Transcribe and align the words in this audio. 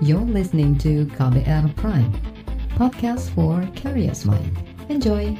You're 0.00 0.24
listening 0.24 0.80
to 0.80 1.04
KBR 1.12 1.76
Prime, 1.76 2.08
podcast 2.72 3.28
for 3.36 3.60
curious 3.76 4.24
mind. 4.24 4.56
Enjoy! 4.88 5.36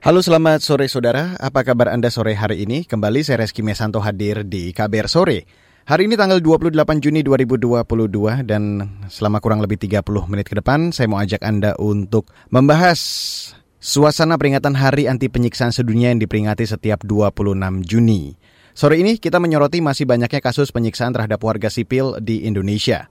Halo 0.00 0.24
selamat 0.24 0.64
sore 0.64 0.88
saudara, 0.88 1.36
apa 1.36 1.68
kabar 1.68 1.92
Anda 1.92 2.08
sore 2.08 2.32
hari 2.32 2.64
ini? 2.64 2.88
Kembali 2.88 3.20
saya 3.20 3.44
Reski 3.44 3.60
Mesanto 3.60 4.00
hadir 4.00 4.48
di 4.48 4.72
KBR 4.72 5.04
Sore. 5.04 5.67
Hari 5.88 6.04
ini 6.04 6.20
tanggal 6.20 6.36
28 6.44 7.00
Juni 7.00 7.24
2022 7.24 8.44
dan 8.44 8.84
selama 9.08 9.40
kurang 9.40 9.64
lebih 9.64 9.80
30 9.80 10.04
menit 10.28 10.44
ke 10.44 10.60
depan 10.60 10.92
saya 10.92 11.08
mau 11.08 11.16
ajak 11.16 11.40
Anda 11.40 11.72
untuk 11.80 12.28
membahas 12.52 13.00
suasana 13.80 14.36
peringatan 14.36 14.76
Hari 14.76 15.08
Anti 15.08 15.32
Penyiksaan 15.32 15.72
Sedunia 15.72 16.12
yang 16.12 16.20
diperingati 16.20 16.68
setiap 16.68 17.08
26 17.08 17.88
Juni. 17.88 18.36
Sore 18.76 19.00
ini 19.00 19.16
kita 19.16 19.40
menyoroti 19.40 19.80
masih 19.80 20.04
banyaknya 20.04 20.44
kasus 20.44 20.76
penyiksaan 20.76 21.16
terhadap 21.16 21.40
warga 21.40 21.72
sipil 21.72 22.20
di 22.20 22.44
Indonesia. 22.44 23.08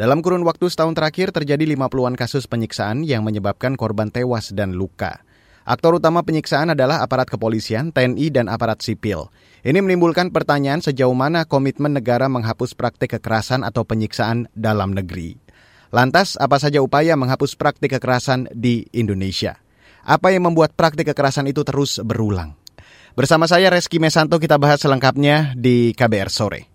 Dalam 0.00 0.24
kurun 0.24 0.48
waktu 0.48 0.72
setahun 0.72 0.96
terakhir 0.96 1.28
terjadi 1.28 1.76
50-an 1.76 2.16
kasus 2.16 2.48
penyiksaan 2.48 3.04
yang 3.04 3.20
menyebabkan 3.20 3.76
korban 3.76 4.08
tewas 4.08 4.48
dan 4.56 4.72
luka. 4.72 5.20
Aktor 5.64 5.96
utama 5.96 6.20
penyiksaan 6.20 6.76
adalah 6.76 7.00
aparat 7.00 7.24
kepolisian, 7.24 7.88
TNI, 7.88 8.28
dan 8.28 8.52
aparat 8.52 8.84
sipil. 8.84 9.32
Ini 9.64 9.80
menimbulkan 9.80 10.28
pertanyaan 10.28 10.84
sejauh 10.84 11.16
mana 11.16 11.48
komitmen 11.48 11.96
negara 11.96 12.28
menghapus 12.28 12.76
praktik 12.76 13.16
kekerasan 13.16 13.64
atau 13.64 13.80
penyiksaan 13.88 14.52
dalam 14.52 14.92
negeri. 14.92 15.40
Lantas, 15.88 16.36
apa 16.36 16.60
saja 16.60 16.84
upaya 16.84 17.16
menghapus 17.16 17.56
praktik 17.56 17.96
kekerasan 17.96 18.52
di 18.52 18.84
Indonesia? 18.92 19.56
Apa 20.04 20.36
yang 20.36 20.52
membuat 20.52 20.76
praktik 20.76 21.08
kekerasan 21.08 21.48
itu 21.48 21.64
terus 21.64 21.96
berulang? 22.04 22.60
Bersama 23.16 23.48
saya 23.48 23.72
Reski 23.72 23.96
Mesanto 23.96 24.36
kita 24.36 24.60
bahas 24.60 24.84
selengkapnya 24.84 25.56
di 25.56 25.96
KBR 25.96 26.28
Sore. 26.28 26.68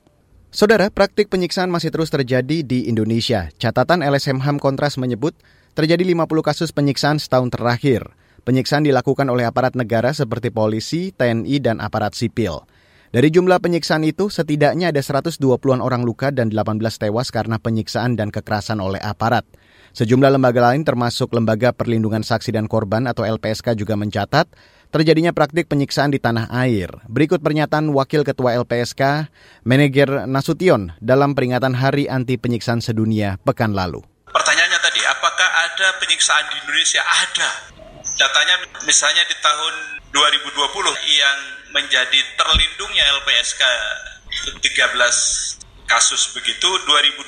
Saudara, 0.49 0.89
praktik 0.89 1.29
penyiksaan 1.29 1.69
masih 1.69 1.93
terus 1.93 2.09
terjadi 2.09 2.65
di 2.65 2.89
Indonesia. 2.89 3.53
Catatan 3.61 4.01
LSM 4.01 4.41
HAM 4.41 4.57
Kontras 4.57 4.97
menyebut 4.97 5.37
terjadi 5.77 6.01
50 6.01 6.25
kasus 6.41 6.73
penyiksaan 6.73 7.21
setahun 7.21 7.53
terakhir. 7.53 8.09
Penyiksaan 8.49 8.81
dilakukan 8.81 9.29
oleh 9.29 9.45
aparat 9.45 9.77
negara 9.77 10.09
seperti 10.09 10.49
polisi, 10.49 11.13
TNI, 11.13 11.61
dan 11.61 11.77
aparat 11.77 12.17
sipil. 12.17 12.65
Dari 13.13 13.29
jumlah 13.29 13.61
penyiksaan 13.61 14.01
itu, 14.01 14.33
setidaknya 14.33 14.89
ada 14.89 14.97
120-an 15.05 15.77
orang 15.77 16.01
luka 16.01 16.33
dan 16.33 16.49
18 16.49 16.81
tewas 16.97 17.29
karena 17.29 17.61
penyiksaan 17.61 18.17
dan 18.17 18.33
kekerasan 18.33 18.81
oleh 18.81 18.97
aparat. 19.05 19.45
Sejumlah 19.93 20.33
lembaga 20.33 20.65
lain 20.65 20.81
termasuk 20.81 21.29
Lembaga 21.29 21.77
Perlindungan 21.77 22.25
Saksi 22.25 22.49
dan 22.49 22.65
Korban 22.65 23.05
atau 23.05 23.21
LPSK 23.21 23.77
juga 23.77 23.93
mencatat 23.93 24.49
terjadinya 24.89 25.29
praktik 25.29 25.69
penyiksaan 25.69 26.09
di 26.09 26.17
tanah 26.17 26.49
air. 26.49 26.89
Berikut 27.05 27.45
pernyataan 27.45 27.93
Wakil 27.93 28.25
Ketua 28.25 28.57
LPSK, 28.65 29.29
Manager 29.61 30.25
Nasution 30.25 30.97
dalam 30.97 31.37
peringatan 31.37 31.77
Hari 31.77 32.09
Anti 32.09 32.41
Penyiksaan 32.41 32.81
Sedunia 32.81 33.37
pekan 33.45 33.77
lalu. 33.77 34.01
Pertanyaannya 34.25 34.79
tadi, 34.81 35.01
apakah 35.05 35.49
ada 35.69 36.01
penyiksaan 36.01 36.49
di 36.49 36.55
Indonesia? 36.65 37.05
Ada. 37.05 37.78
Datanya 38.19 38.55
misalnya 38.83 39.23
di 39.25 39.35
tahun 39.39 39.73
2020 40.11 40.51
yang 41.15 41.37
menjadi 41.71 42.19
terlindungnya 42.35 43.05
LPSK 43.23 43.63
itu 44.29 44.49
13 44.59 45.87
kasus 45.89 46.35
begitu 46.37 46.69
2021 46.85 47.25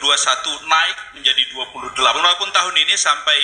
naik 0.70 0.98
menjadi 1.18 1.44
28 1.50 1.98
walaupun 1.98 2.50
tahun 2.54 2.76
ini 2.78 2.94
sampai 2.94 3.40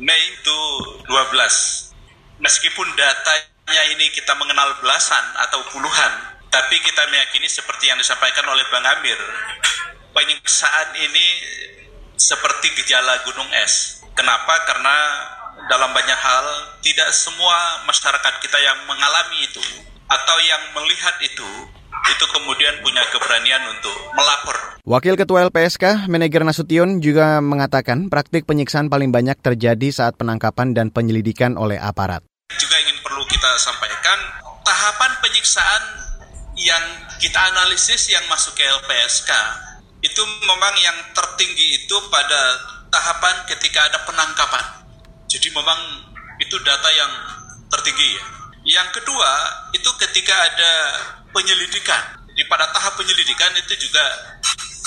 Mei 0.00 0.22
itu 0.32 0.60
12 1.04 2.40
meskipun 2.40 2.88
datanya 2.96 3.82
ini 3.92 4.08
kita 4.08 4.32
mengenal 4.40 4.72
belasan 4.80 5.24
atau 5.44 5.60
puluhan 5.68 6.12
tapi 6.48 6.80
kita 6.80 7.04
meyakini 7.12 7.44
seperti 7.44 7.92
yang 7.92 8.00
disampaikan 8.00 8.48
oleh 8.48 8.64
Bang 8.72 8.88
Amir 8.88 9.20
penyiksaan 10.14 10.96
ini 10.96 11.26
seperti 12.14 12.70
gejala 12.78 13.20
gunung 13.26 13.50
es. 13.60 14.00
Kenapa? 14.14 14.62
Karena 14.64 14.96
dalam 15.68 15.90
banyak 15.96 16.18
hal 16.18 16.46
tidak 16.84 17.08
semua 17.16 17.84
masyarakat 17.88 18.34
kita 18.40 18.58
yang 18.60 18.78
mengalami 18.84 19.48
itu 19.48 19.64
atau 20.04 20.36
yang 20.44 20.62
melihat 20.76 21.16
itu 21.24 21.48
itu 22.04 22.24
kemudian 22.36 22.84
punya 22.84 23.00
keberanian 23.08 23.64
untuk 23.72 23.96
melapor. 24.12 24.56
Wakil 24.84 25.16
Ketua 25.16 25.48
LPSK, 25.48 26.04
Manager 26.04 26.44
Nasution 26.44 27.00
juga 27.00 27.40
mengatakan 27.40 28.12
praktik 28.12 28.44
penyiksaan 28.44 28.92
paling 28.92 29.08
banyak 29.08 29.40
terjadi 29.40 29.88
saat 29.88 30.20
penangkapan 30.20 30.76
dan 30.76 30.92
penyelidikan 30.92 31.56
oleh 31.56 31.80
aparat. 31.80 32.20
Juga 32.52 32.76
ingin 32.84 33.00
perlu 33.00 33.24
kita 33.24 33.56
sampaikan, 33.56 34.20
tahapan 34.60 35.12
penyiksaan 35.24 35.82
yang 36.60 36.84
kita 37.16 37.40
analisis 37.40 38.12
yang 38.12 38.22
masuk 38.28 38.52
ke 38.52 38.62
LPSK 38.62 39.32
itu 40.04 40.22
memang 40.44 40.76
yang 40.84 40.98
tertinggi 41.16 41.80
itu 41.80 41.96
pada 42.12 42.60
tahapan 42.92 43.48
ketika 43.48 43.88
ada 43.88 44.04
penangkapan. 44.04 44.83
Jadi 45.34 45.50
memang 45.50 45.80
itu 46.38 46.54
data 46.62 46.88
yang 46.94 47.12
tertinggi 47.66 48.08
ya. 48.14 48.24
Yang 48.64 49.02
kedua, 49.02 49.30
itu 49.74 49.90
ketika 49.98 50.32
ada 50.32 50.72
penyelidikan. 51.34 52.22
Di 52.34 52.46
pada 52.46 52.70
tahap 52.70 52.94
penyelidikan 52.96 53.50
itu 53.58 53.74
juga 53.76 54.04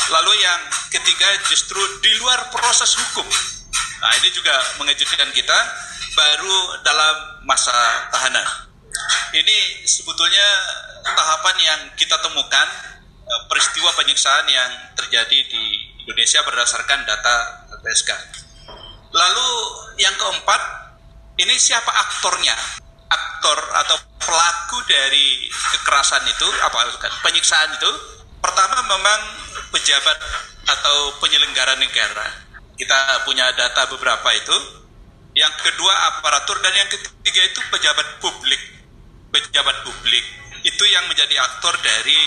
lalu 0.07 0.39
yang 0.39 0.59
ketiga 0.87 1.27
justru 1.51 1.79
di 1.99 2.15
luar 2.23 2.47
proses 2.47 2.95
hukum. 2.95 3.27
Nah, 4.01 4.11
ini 4.23 4.31
juga 4.31 4.55
mengejutkan 4.79 5.29
kita 5.35 5.59
baru 6.15 6.57
dalam 6.81 7.15
masa 7.43 7.75
tahanan. 8.09 8.47
Ini 9.35 9.85
sebetulnya 9.85 10.47
tahapan 11.03 11.57
yang 11.59 11.81
kita 11.99 12.17
temukan 12.23 12.67
eh, 13.27 13.41
peristiwa 13.51 13.93
penyiksaan 13.93 14.47
yang 14.47 14.71
terjadi 14.95 15.39
di 15.45 15.63
Indonesia 16.07 16.41
berdasarkan 16.47 17.03
data 17.03 17.35
LPSK. 17.77 18.11
Lalu 19.17 19.49
yang 19.97 20.13
keempat, 20.13 20.61
ini 21.41 21.57
siapa 21.57 21.89
aktornya? 21.89 22.53
Aktor 23.09 23.57
atau 23.81 23.97
pelaku 24.21 24.77
dari 24.85 25.49
kekerasan 25.49 26.21
itu, 26.29 26.47
apa 26.61 26.85
penyiksaan 27.25 27.73
itu, 27.73 27.91
pertama 28.37 28.85
memang 28.85 29.21
pejabat 29.73 30.17
atau 30.69 31.17
penyelenggara 31.17 31.81
negara. 31.81 32.27
Kita 32.77 33.25
punya 33.25 33.49
data 33.57 33.89
beberapa 33.89 34.29
itu. 34.37 34.57
Yang 35.37 35.53
kedua 35.69 35.93
aparatur 36.13 36.57
dan 36.65 36.73
yang 36.73 36.89
ketiga 36.89 37.41
itu 37.45 37.59
pejabat 37.73 38.21
publik. 38.21 38.61
Pejabat 39.33 39.85
publik 39.85 40.25
itu 40.65 40.83
yang 40.89 41.05
menjadi 41.09 41.41
aktor 41.41 41.73
dari 41.81 42.17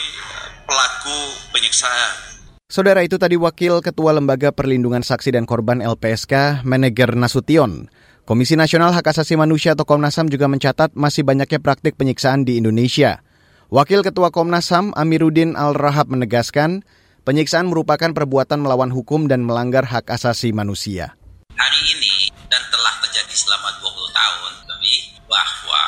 pelaku 0.66 1.18
penyiksaan. 1.54 2.39
Saudara 2.70 3.02
itu 3.02 3.18
tadi 3.18 3.34
Wakil 3.34 3.82
Ketua 3.82 4.14
Lembaga 4.14 4.54
Perlindungan 4.54 5.02
Saksi 5.02 5.34
dan 5.34 5.42
Korban 5.42 5.82
LPSK, 5.82 6.62
Manager 6.62 7.18
Nasution. 7.18 7.90
Komisi 8.22 8.54
Nasional 8.54 8.94
Hak 8.94 9.10
Asasi 9.10 9.34
Manusia 9.34 9.74
atau 9.74 9.82
Komnas 9.82 10.14
HAM 10.14 10.30
juga 10.30 10.46
mencatat 10.46 10.94
masih 10.94 11.26
banyaknya 11.26 11.58
praktik 11.58 11.98
penyiksaan 11.98 12.46
di 12.46 12.62
Indonesia. 12.62 13.26
Wakil 13.74 14.06
Ketua 14.06 14.30
Komnas 14.30 14.70
HAM 14.70 14.94
Amiruddin 14.94 15.58
Al-Rahab 15.58 16.14
menegaskan, 16.14 16.86
penyiksaan 17.26 17.66
merupakan 17.66 18.14
perbuatan 18.14 18.62
melawan 18.62 18.94
hukum 18.94 19.26
dan 19.26 19.42
melanggar 19.42 19.82
hak 19.90 20.06
asasi 20.06 20.54
manusia. 20.54 21.18
Hari 21.58 21.80
ini 21.90 22.30
dan 22.46 22.62
telah 22.70 22.94
terjadi 23.02 23.34
selama 23.34 23.82
20 23.82 24.14
tahun 24.14 24.52
lebih 24.78 24.98
bahwa 25.26 25.82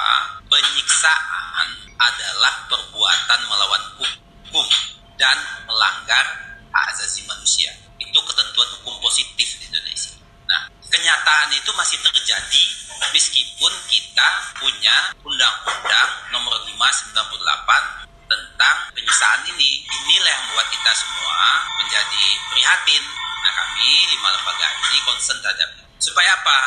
penyiksaan 0.51 1.69
adalah 1.95 2.55
perbuatan 2.67 3.41
melawan 3.47 3.83
hukum 4.03 4.67
dan 5.15 5.39
melanggar 5.71 6.52
hak 6.73 6.85
asasi 6.97 7.23
manusia. 7.29 7.71
Itu 8.01 8.19
ketentuan 8.25 8.69
hukum 8.81 8.97
positif 9.05 9.61
di 9.61 9.65
Indonesia. 9.69 10.17
Nah, 10.49 10.73
kenyataan 10.89 11.53
itu 11.53 11.71
masih 11.77 12.01
terjadi 12.01 12.65
meskipun 13.13 13.73
kita 13.93 14.29
punya 14.57 15.13
Undang-Undang 15.21 16.11
Nomor 16.33 16.57
5 16.65 16.73
98 17.13 18.09
tentang 18.27 18.77
penyiksaan 18.97 19.45
ini. 19.53 19.85
Inilah 19.85 20.31
yang 20.33 20.43
membuat 20.49 20.69
kita 20.73 20.93
semua 20.97 21.39
menjadi 21.85 22.25
prihatin. 22.57 23.05
Nah, 23.43 23.53
kami 23.53 23.91
lima 24.17 24.29
lembaga 24.33 24.67
ini 24.89 24.99
concern 25.05 25.39
terhadap 25.45 25.71
supaya 26.01 26.33
apa? 26.41 26.59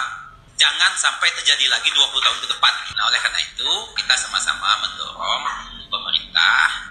Jangan 0.55 0.95
sampai 0.95 1.27
terjadi 1.35 1.67
lagi 1.67 1.91
20 1.91 2.15
tahun 2.23 2.39
ke 2.39 2.47
depan. 2.47 2.73
Nah, 2.95 3.03
oleh 3.11 3.19
karena 3.19 3.39
itu, 3.43 3.71
kita 3.99 4.15
sama-sama 4.15 4.79
mendorong 4.87 5.43
pemerintah 5.91 6.84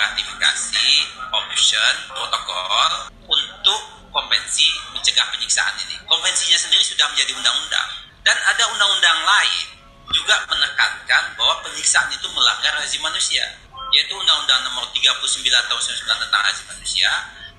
meratifikasi 0.00 0.88
option 1.28 1.94
protokol 2.08 3.12
untuk 3.28 3.80
konvensi 4.08 4.64
mencegah 4.96 5.28
penyiksaan 5.28 5.76
ini. 5.84 6.00
Konvensinya 6.08 6.56
sendiri 6.56 6.80
sudah 6.80 7.04
menjadi 7.12 7.36
undang-undang. 7.36 7.88
Dan 8.24 8.36
ada 8.48 8.64
undang-undang 8.72 9.20
lain 9.20 9.76
juga 10.16 10.40
menekankan 10.48 11.36
bahwa 11.36 11.60
penyiksaan 11.68 12.08
itu 12.16 12.24
melanggar 12.32 12.80
asasi 12.80 12.96
manusia, 13.04 13.44
yaitu 13.92 14.16
Undang-Undang 14.16 14.72
Nomor 14.72 14.88
39 14.96 15.20
Tahun 15.68 15.80
1999 15.84 16.24
tentang 16.24 16.42
hak 16.48 16.56
manusia 16.64 17.10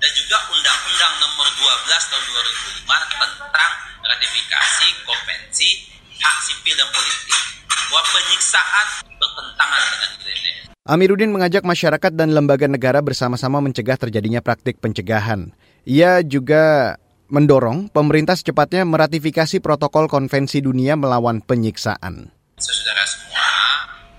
dan 0.01 0.11
juga 0.17 0.37
Undang-Undang 0.49 1.13
Nomor 1.21 1.45
12 1.45 2.09
Tahun 2.09 2.23
2005 2.25 2.89
tentang 3.21 3.71
ratifikasi 4.01 4.87
konvensi 5.05 5.69
hak 6.17 6.37
sipil 6.41 6.73
dan 6.73 6.89
politik 6.89 7.41
bahwa 7.69 8.01
penyiksaan 8.09 8.87
bertentangan 9.05 9.81
dengan 9.93 10.09
nilai 10.25 10.70
Amiruddin 10.81 11.29
mengajak 11.29 11.61
masyarakat 11.61 12.09
dan 12.17 12.33
lembaga 12.33 12.65
negara 12.65 13.05
bersama-sama 13.05 13.61
mencegah 13.61 14.01
terjadinya 14.01 14.41
praktik 14.41 14.81
pencegahan. 14.81 15.53
Ia 15.85 16.25
juga 16.25 16.97
mendorong 17.29 17.93
pemerintah 17.93 18.33
secepatnya 18.33 18.81
meratifikasi 18.89 19.61
protokol 19.61 20.09
konvensi 20.09 20.57
dunia 20.57 20.97
melawan 20.97 21.45
penyiksaan. 21.45 22.33
Saudara 22.57 23.05
semua, 23.05 23.49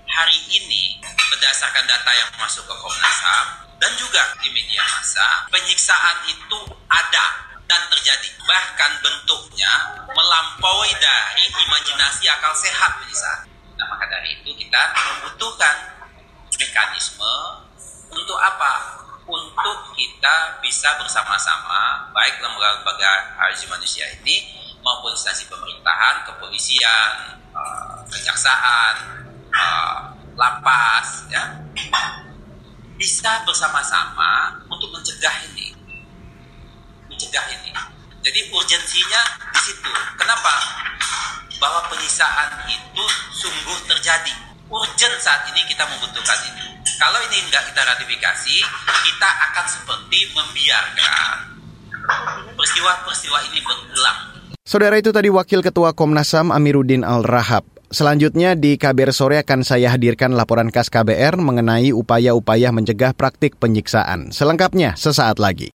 hari 0.07 0.39
ini 0.55 1.03
berdasarkan 1.03 1.83
data 1.83 2.11
yang 2.15 2.31
masuk 2.39 2.63
ke 2.63 2.75
Komnas 2.79 3.17
HAM 3.27 3.47
dan 3.83 3.91
juga 3.99 4.23
di 4.39 4.47
media 4.55 4.87
massa, 4.87 5.27
penyiksaan 5.51 6.31
itu 6.31 6.59
ada 6.87 7.25
dan 7.67 7.91
terjadi. 7.91 8.39
Bahkan 8.39 8.91
bentuknya 9.03 9.99
melampaui 10.15 10.95
dari 10.95 11.43
imajinasi 11.43 12.23
akal 12.31 12.55
sehat 12.55 13.03
penyiksaan. 13.03 13.51
Nah, 13.75 13.85
maka 13.91 14.07
dari 14.07 14.39
itu 14.39 14.55
kita 14.55 14.79
membutuhkan 14.95 15.92
mekanisme 16.59 17.33
untuk 18.13 18.37
apa? 18.39 19.01
Untuk 19.23 19.95
kita 19.95 20.59
bisa 20.59 20.99
bersama-sama, 20.99 22.11
baik 22.11 22.43
lembaga-lembaga 22.43 23.39
hak 23.39 23.55
manusia 23.71 24.03
ini 24.19 24.51
maupun 24.83 25.15
instansi 25.15 25.47
pemerintahan, 25.47 26.27
kepolisian, 26.27 27.39
uh, 27.55 28.03
kejaksaan, 28.11 28.95
uh, 29.55 30.11
lapas, 30.35 31.23
ya, 31.31 31.39
bisa 32.99 33.31
bersama-sama 33.47 34.59
untuk 34.67 34.91
mencegah 34.91 35.33
ini, 35.55 35.71
mencegah 37.07 37.47
ini. 37.47 37.71
Jadi 38.23 38.39
urgensinya 38.51 39.21
di 39.55 39.59
situ. 39.59 39.91
Kenapa? 40.19 40.51
Bahwa 41.63 41.87
penyiksaan 41.87 42.67
itu 42.67 43.03
sungguh 43.39 43.87
terjadi 43.87 44.31
urgent 44.73 45.15
saat 45.21 45.45
ini 45.53 45.61
kita 45.69 45.85
membutuhkan 45.85 46.39
itu. 46.49 46.65
Kalau 46.97 47.19
ini 47.29 47.37
enggak 47.45 47.63
kita 47.69 47.81
ratifikasi, 47.85 48.57
kita 49.05 49.29
akan 49.49 49.65
seperti 49.69 50.19
membiarkan 50.33 51.35
peristiwa-peristiwa 52.57 53.37
ini 53.53 53.59
berulang. 53.61 54.19
Saudara 54.63 54.95
itu 54.97 55.11
tadi 55.13 55.29
Wakil 55.29 55.61
Ketua 55.61 55.93
Komnas 55.93 56.33
HAM 56.33 56.49
Amiruddin 56.49 57.05
Al-Rahab. 57.05 57.67
Selanjutnya 57.93 58.57
di 58.57 58.73
KBR 58.73 59.13
Sore 59.13 59.37
akan 59.45 59.61
saya 59.61 59.93
hadirkan 59.93 60.33
laporan 60.33 60.73
khas 60.73 60.89
KBR 60.89 61.37
mengenai 61.37 61.93
upaya-upaya 61.93 62.73
mencegah 62.73 63.13
praktik 63.13 63.61
penyiksaan. 63.61 64.33
Selengkapnya 64.33 64.97
sesaat 64.97 65.37
lagi. 65.37 65.69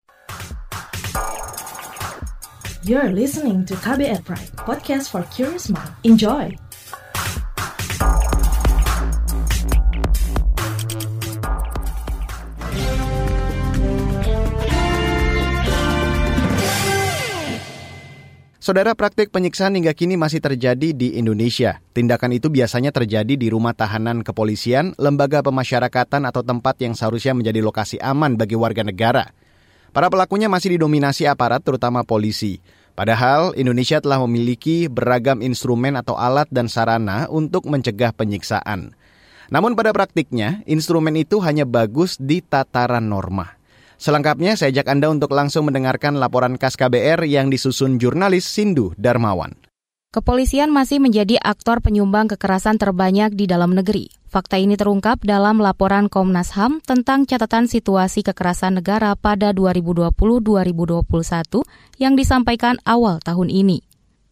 You're 2.87 3.11
listening 3.11 3.67
to 3.67 3.75
KBR 3.77 4.23
Pride, 4.23 4.49
podcast 4.63 5.11
for 5.11 5.27
curious 5.29 5.67
mind. 5.67 5.91
Enjoy! 6.07 6.66
Saudara 18.67 18.99
praktik 18.99 19.31
penyiksaan 19.31 19.79
hingga 19.79 19.95
kini 19.95 20.19
masih 20.19 20.43
terjadi 20.43 20.91
di 20.91 21.15
Indonesia. 21.15 21.79
Tindakan 21.95 22.35
itu 22.35 22.51
biasanya 22.51 22.91
terjadi 22.91 23.39
di 23.39 23.47
rumah 23.47 23.71
tahanan 23.71 24.27
kepolisian, 24.27 24.91
lembaga 24.99 25.39
pemasyarakatan 25.39 26.27
atau 26.27 26.43
tempat 26.43 26.75
yang 26.83 26.91
seharusnya 26.91 27.31
menjadi 27.31 27.63
lokasi 27.63 27.95
aman 28.03 28.35
bagi 28.35 28.59
warga 28.59 28.83
negara. 28.83 29.31
Para 29.95 30.11
pelakunya 30.11 30.51
masih 30.51 30.75
didominasi 30.75 31.31
aparat 31.31 31.63
terutama 31.63 32.03
polisi. 32.03 32.59
Padahal 32.91 33.55
Indonesia 33.55 34.03
telah 34.03 34.19
memiliki 34.27 34.91
beragam 34.91 35.39
instrumen 35.39 35.95
atau 35.95 36.19
alat 36.19 36.51
dan 36.51 36.67
sarana 36.67 37.31
untuk 37.31 37.71
mencegah 37.71 38.11
penyiksaan. 38.11 38.91
Namun 39.47 39.79
pada 39.79 39.95
praktiknya, 39.95 40.59
instrumen 40.67 41.15
itu 41.15 41.39
hanya 41.39 41.63
bagus 41.63 42.19
di 42.19 42.43
tataran 42.43 43.07
norma. 43.07 43.56
Selengkapnya 43.97 44.53
saya 44.53 44.69
ajak 44.69 44.93
Anda 44.93 45.09
untuk 45.09 45.33
langsung 45.33 45.65
mendengarkan 45.65 46.21
laporan 46.21 46.61
khas 46.61 46.77
KBR 46.77 47.25
yang 47.25 47.49
disusun 47.49 47.97
jurnalis 47.97 48.45
Sindu 48.45 48.93
Darmawan. 48.93 49.57
Kepolisian 50.13 50.71
masih 50.71 51.03
menjadi 51.03 51.35
aktor 51.41 51.83
penyumbang 51.83 52.31
kekerasan 52.31 52.79
terbanyak 52.79 53.33
di 53.33 53.49
dalam 53.49 53.73
negeri. 53.73 54.13
Fakta 54.29 54.61
ini 54.61 54.77
terungkap 54.77 55.25
dalam 55.25 55.59
laporan 55.59 56.07
Komnas 56.07 56.53
HAM 56.53 56.79
tentang 56.85 57.25
catatan 57.25 57.65
situasi 57.65 58.21
kekerasan 58.21 58.79
negara 58.79 59.17
pada 59.17 59.49
2020-2021 59.51 61.65
yang 61.97 62.13
disampaikan 62.13 62.77
awal 62.85 63.17
tahun 63.19 63.49
ini. 63.49 63.81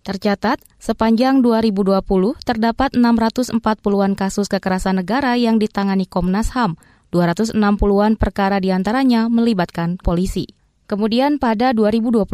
Tercatat, 0.05 0.61
sepanjang 0.77 1.41
2020 1.41 1.97
terdapat 2.45 2.93
640-an 2.93 4.13
kasus 4.13 4.45
kekerasan 4.45 5.01
negara 5.01 5.33
yang 5.33 5.57
ditangani 5.57 6.05
Komnas 6.05 6.53
HAM, 6.53 6.77
260-an 7.15 8.19
perkara 8.19 8.59
di 8.59 8.75
antaranya 8.75 9.31
melibatkan 9.31 9.95
polisi. 9.95 10.51
Kemudian 10.85 11.41
pada 11.41 11.73
2021, 11.73 12.27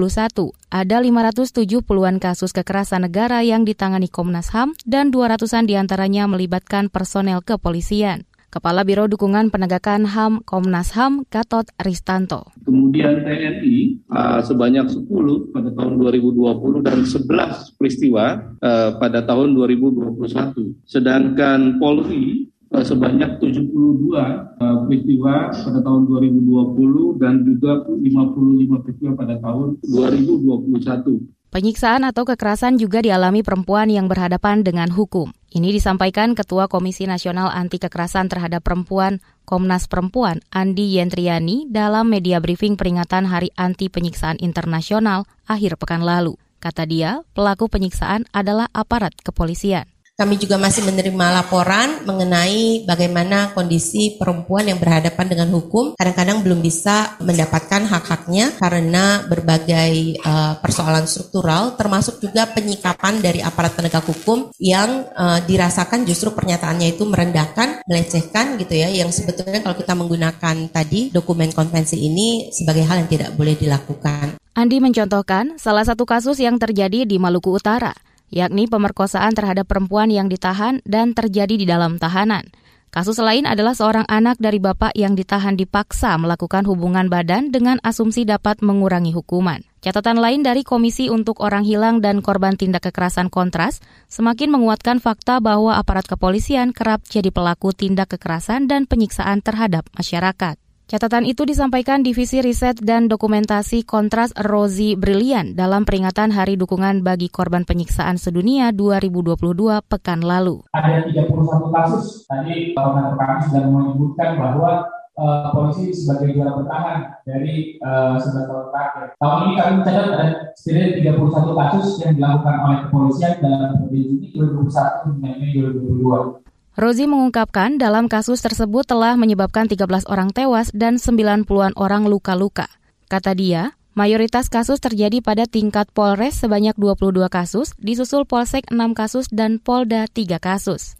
ada 0.74 0.98
570-an 1.00 2.20
kasus 2.20 2.52
kekerasan 2.52 3.08
negara 3.08 3.46
yang 3.46 3.64
ditangani 3.64 4.12
Komnas 4.12 4.52
HAM 4.52 4.76
dan 4.84 5.14
200-an 5.14 5.70
di 5.70 5.80
antaranya 5.80 6.28
melibatkan 6.28 6.90
personel 6.92 7.46
kepolisian. 7.46 8.28
Kepala 8.52 8.84
Biro 8.84 9.08
Dukungan 9.08 9.48
Penegakan 9.48 10.04
HAM 10.04 10.44
Komnas 10.44 10.92
HAM 10.92 11.24
Gatot 11.32 11.72
Ristanto. 11.80 12.52
Kemudian 12.68 13.24
TNI 13.24 14.04
uh, 14.12 14.44
sebanyak 14.44 14.92
10 14.92 15.08
pada 15.56 15.72
tahun 15.72 15.96
2020 15.96 16.84
dan 16.84 17.00
11 17.08 17.80
peristiwa 17.80 18.52
uh, 18.60 19.00
pada 19.00 19.24
tahun 19.24 19.56
2021. 19.56 20.84
Sedangkan 20.84 21.80
Polri 21.80 22.51
Eh, 22.51 22.51
sebanyak 22.80 23.44
72 23.44 23.68
uh, 24.16 24.88
peristiwa 24.88 25.52
pada 25.52 25.80
tahun 25.84 26.02
2020 26.08 27.20
dan 27.20 27.44
juga 27.44 27.84
55 27.92 28.84
peristiwa 28.88 29.12
pada 29.20 29.36
tahun 29.44 29.76
2021. 29.84 31.52
Penyiksaan 31.52 32.08
atau 32.08 32.24
kekerasan 32.24 32.80
juga 32.80 33.04
dialami 33.04 33.44
perempuan 33.44 33.92
yang 33.92 34.08
berhadapan 34.08 34.64
dengan 34.64 34.88
hukum. 34.88 35.36
Ini 35.52 35.76
disampaikan 35.76 36.32
Ketua 36.32 36.72
Komisi 36.72 37.04
Nasional 37.04 37.52
Anti 37.52 37.76
Kekerasan 37.76 38.32
Terhadap 38.32 38.64
Perempuan 38.64 39.20
Komnas 39.44 39.92
Perempuan 39.92 40.40
Andi 40.56 40.96
Yentriani 40.96 41.68
dalam 41.68 42.08
media 42.08 42.40
briefing 42.40 42.80
peringatan 42.80 43.28
Hari 43.28 43.52
Anti 43.60 43.92
Penyiksaan 43.92 44.40
Internasional 44.40 45.28
akhir 45.44 45.76
pekan 45.76 46.08
lalu. 46.08 46.40
Kata 46.64 46.88
dia, 46.88 47.20
pelaku 47.36 47.68
penyiksaan 47.68 48.32
adalah 48.32 48.72
aparat 48.72 49.12
kepolisian. 49.20 49.91
Kami 50.22 50.38
juga 50.38 50.62
masih 50.62 50.86
menerima 50.86 51.34
laporan 51.34 52.06
mengenai 52.06 52.86
bagaimana 52.86 53.58
kondisi 53.58 54.22
perempuan 54.22 54.70
yang 54.70 54.78
berhadapan 54.78 55.26
dengan 55.26 55.50
hukum. 55.50 55.98
Kadang-kadang 55.98 56.46
belum 56.46 56.62
bisa 56.62 57.18
mendapatkan 57.26 57.90
hak-haknya 57.90 58.54
karena 58.62 59.26
berbagai 59.26 60.22
uh, 60.22 60.62
persoalan 60.62 61.10
struktural 61.10 61.74
termasuk 61.74 62.22
juga 62.22 62.46
penyikapan 62.54 63.18
dari 63.18 63.42
aparat 63.42 63.74
penegak 63.74 64.06
hukum 64.06 64.54
yang 64.62 65.10
uh, 65.10 65.42
dirasakan 65.42 66.06
justru 66.06 66.30
pernyataannya 66.38 66.94
itu 66.94 67.02
merendahkan, 67.02 67.82
melecehkan 67.90 68.62
gitu 68.62 68.78
ya. 68.78 68.94
Yang 68.94 69.26
sebetulnya 69.26 69.66
kalau 69.66 69.74
kita 69.74 69.98
menggunakan 69.98 70.70
tadi 70.70 71.10
dokumen 71.10 71.50
konvensi 71.50 71.98
ini 71.98 72.54
sebagai 72.54 72.86
hal 72.86 73.02
yang 73.02 73.10
tidak 73.10 73.34
boleh 73.34 73.58
dilakukan. 73.58 74.38
Andi 74.54 74.78
mencontohkan 74.78 75.58
salah 75.58 75.82
satu 75.82 76.06
kasus 76.06 76.38
yang 76.38 76.62
terjadi 76.62 77.10
di 77.10 77.18
Maluku 77.18 77.58
Utara 77.58 78.11
yakni 78.32 78.66
pemerkosaan 78.66 79.36
terhadap 79.36 79.68
perempuan 79.68 80.10
yang 80.10 80.32
ditahan 80.32 80.80
dan 80.88 81.12
terjadi 81.12 81.54
di 81.60 81.68
dalam 81.68 82.00
tahanan. 82.00 82.50
Kasus 82.92 83.24
lain 83.24 83.48
adalah 83.48 83.72
seorang 83.72 84.04
anak 84.12 84.36
dari 84.36 84.60
bapak 84.60 84.92
yang 85.00 85.16
ditahan 85.16 85.56
dipaksa 85.56 86.20
melakukan 86.20 86.68
hubungan 86.68 87.08
badan 87.08 87.48
dengan 87.48 87.80
asumsi 87.88 88.28
dapat 88.28 88.60
mengurangi 88.60 89.16
hukuman. 89.16 89.64
Catatan 89.80 90.20
lain 90.20 90.44
dari 90.44 90.68
Komisi 90.68 91.08
untuk 91.08 91.40
Orang 91.40 91.64
Hilang 91.64 92.04
dan 92.04 92.20
Korban 92.20 92.60
Tindak 92.60 92.92
Kekerasan 92.92 93.32
Kontras 93.32 93.80
semakin 94.12 94.52
menguatkan 94.52 95.00
fakta 95.00 95.40
bahwa 95.40 95.80
aparat 95.80 96.04
kepolisian 96.04 96.76
kerap 96.76 97.08
jadi 97.08 97.32
pelaku 97.32 97.72
tindak 97.72 98.12
kekerasan 98.12 98.68
dan 98.68 98.84
penyiksaan 98.84 99.40
terhadap 99.40 99.88
masyarakat. 99.96 100.60
Catatan 100.92 101.24
itu 101.24 101.48
disampaikan 101.48 102.04
Divisi 102.04 102.44
Riset 102.44 102.84
dan 102.84 103.08
Dokumentasi 103.08 103.88
Kontras 103.88 104.36
Rozi 104.36 105.00
Brilian 105.00 105.56
dalam 105.56 105.88
peringatan 105.88 106.36
Hari 106.36 106.60
Dukungan 106.60 107.00
bagi 107.00 107.32
Korban 107.32 107.64
Penyiksaan 107.64 108.20
Sedunia 108.20 108.76
2022 108.76 109.40
pekan 109.88 110.20
lalu. 110.20 110.68
Ada 110.76 111.08
31 111.08 111.32
kasus, 111.72 112.28
tadi 112.28 112.76
Bapak 112.76 113.16
kami 113.16 113.40
sudah 113.40 113.64
menyebutkan 113.72 114.36
bahwa 114.36 114.84
uh, 115.16 115.56
polisi 115.56 115.96
sebagai 115.96 116.36
juara 116.36 116.60
bertahan 116.60 117.24
dari 117.24 117.80
uh, 117.80 118.20
tahun 118.20 118.68
terakhir. 118.76 119.06
Tahun 119.16 119.38
ini 119.48 119.54
kami 119.64 119.72
mencatat 119.80 120.08
ada 120.12 120.26
setidaknya 120.60 121.16
31 121.16 121.56
kasus 121.56 121.88
yang 122.04 122.14
dilakukan 122.20 122.56
oleh 122.68 122.78
kepolisian 122.84 123.34
dalam 123.40 123.80
periode 123.80 124.12
Juni 124.12 124.28
2021 124.36 125.08
hingga 125.08 125.30
Mei 125.40 125.52
2022. 125.56 126.51
Rozi 126.80 127.04
mengungkapkan 127.04 127.76
dalam 127.76 128.08
kasus 128.08 128.40
tersebut 128.40 128.88
telah 128.88 129.20
menyebabkan 129.20 129.68
13 129.68 130.08
orang 130.08 130.32
tewas 130.32 130.72
dan 130.72 130.96
90-an 130.96 131.76
orang 131.76 132.08
luka-luka. 132.08 132.72
Kata 133.12 133.36
dia, 133.36 133.76
Mayoritas 133.92 134.48
kasus 134.48 134.80
terjadi 134.80 135.20
pada 135.20 135.44
tingkat 135.44 135.92
Polres 135.92 136.40
sebanyak 136.40 136.80
22 136.80 137.28
kasus, 137.28 137.76
disusul 137.76 138.24
Polsek 138.24 138.72
6 138.72 138.96
kasus 138.96 139.28
dan 139.28 139.60
Polda 139.60 140.08
3 140.08 140.40
kasus. 140.40 140.96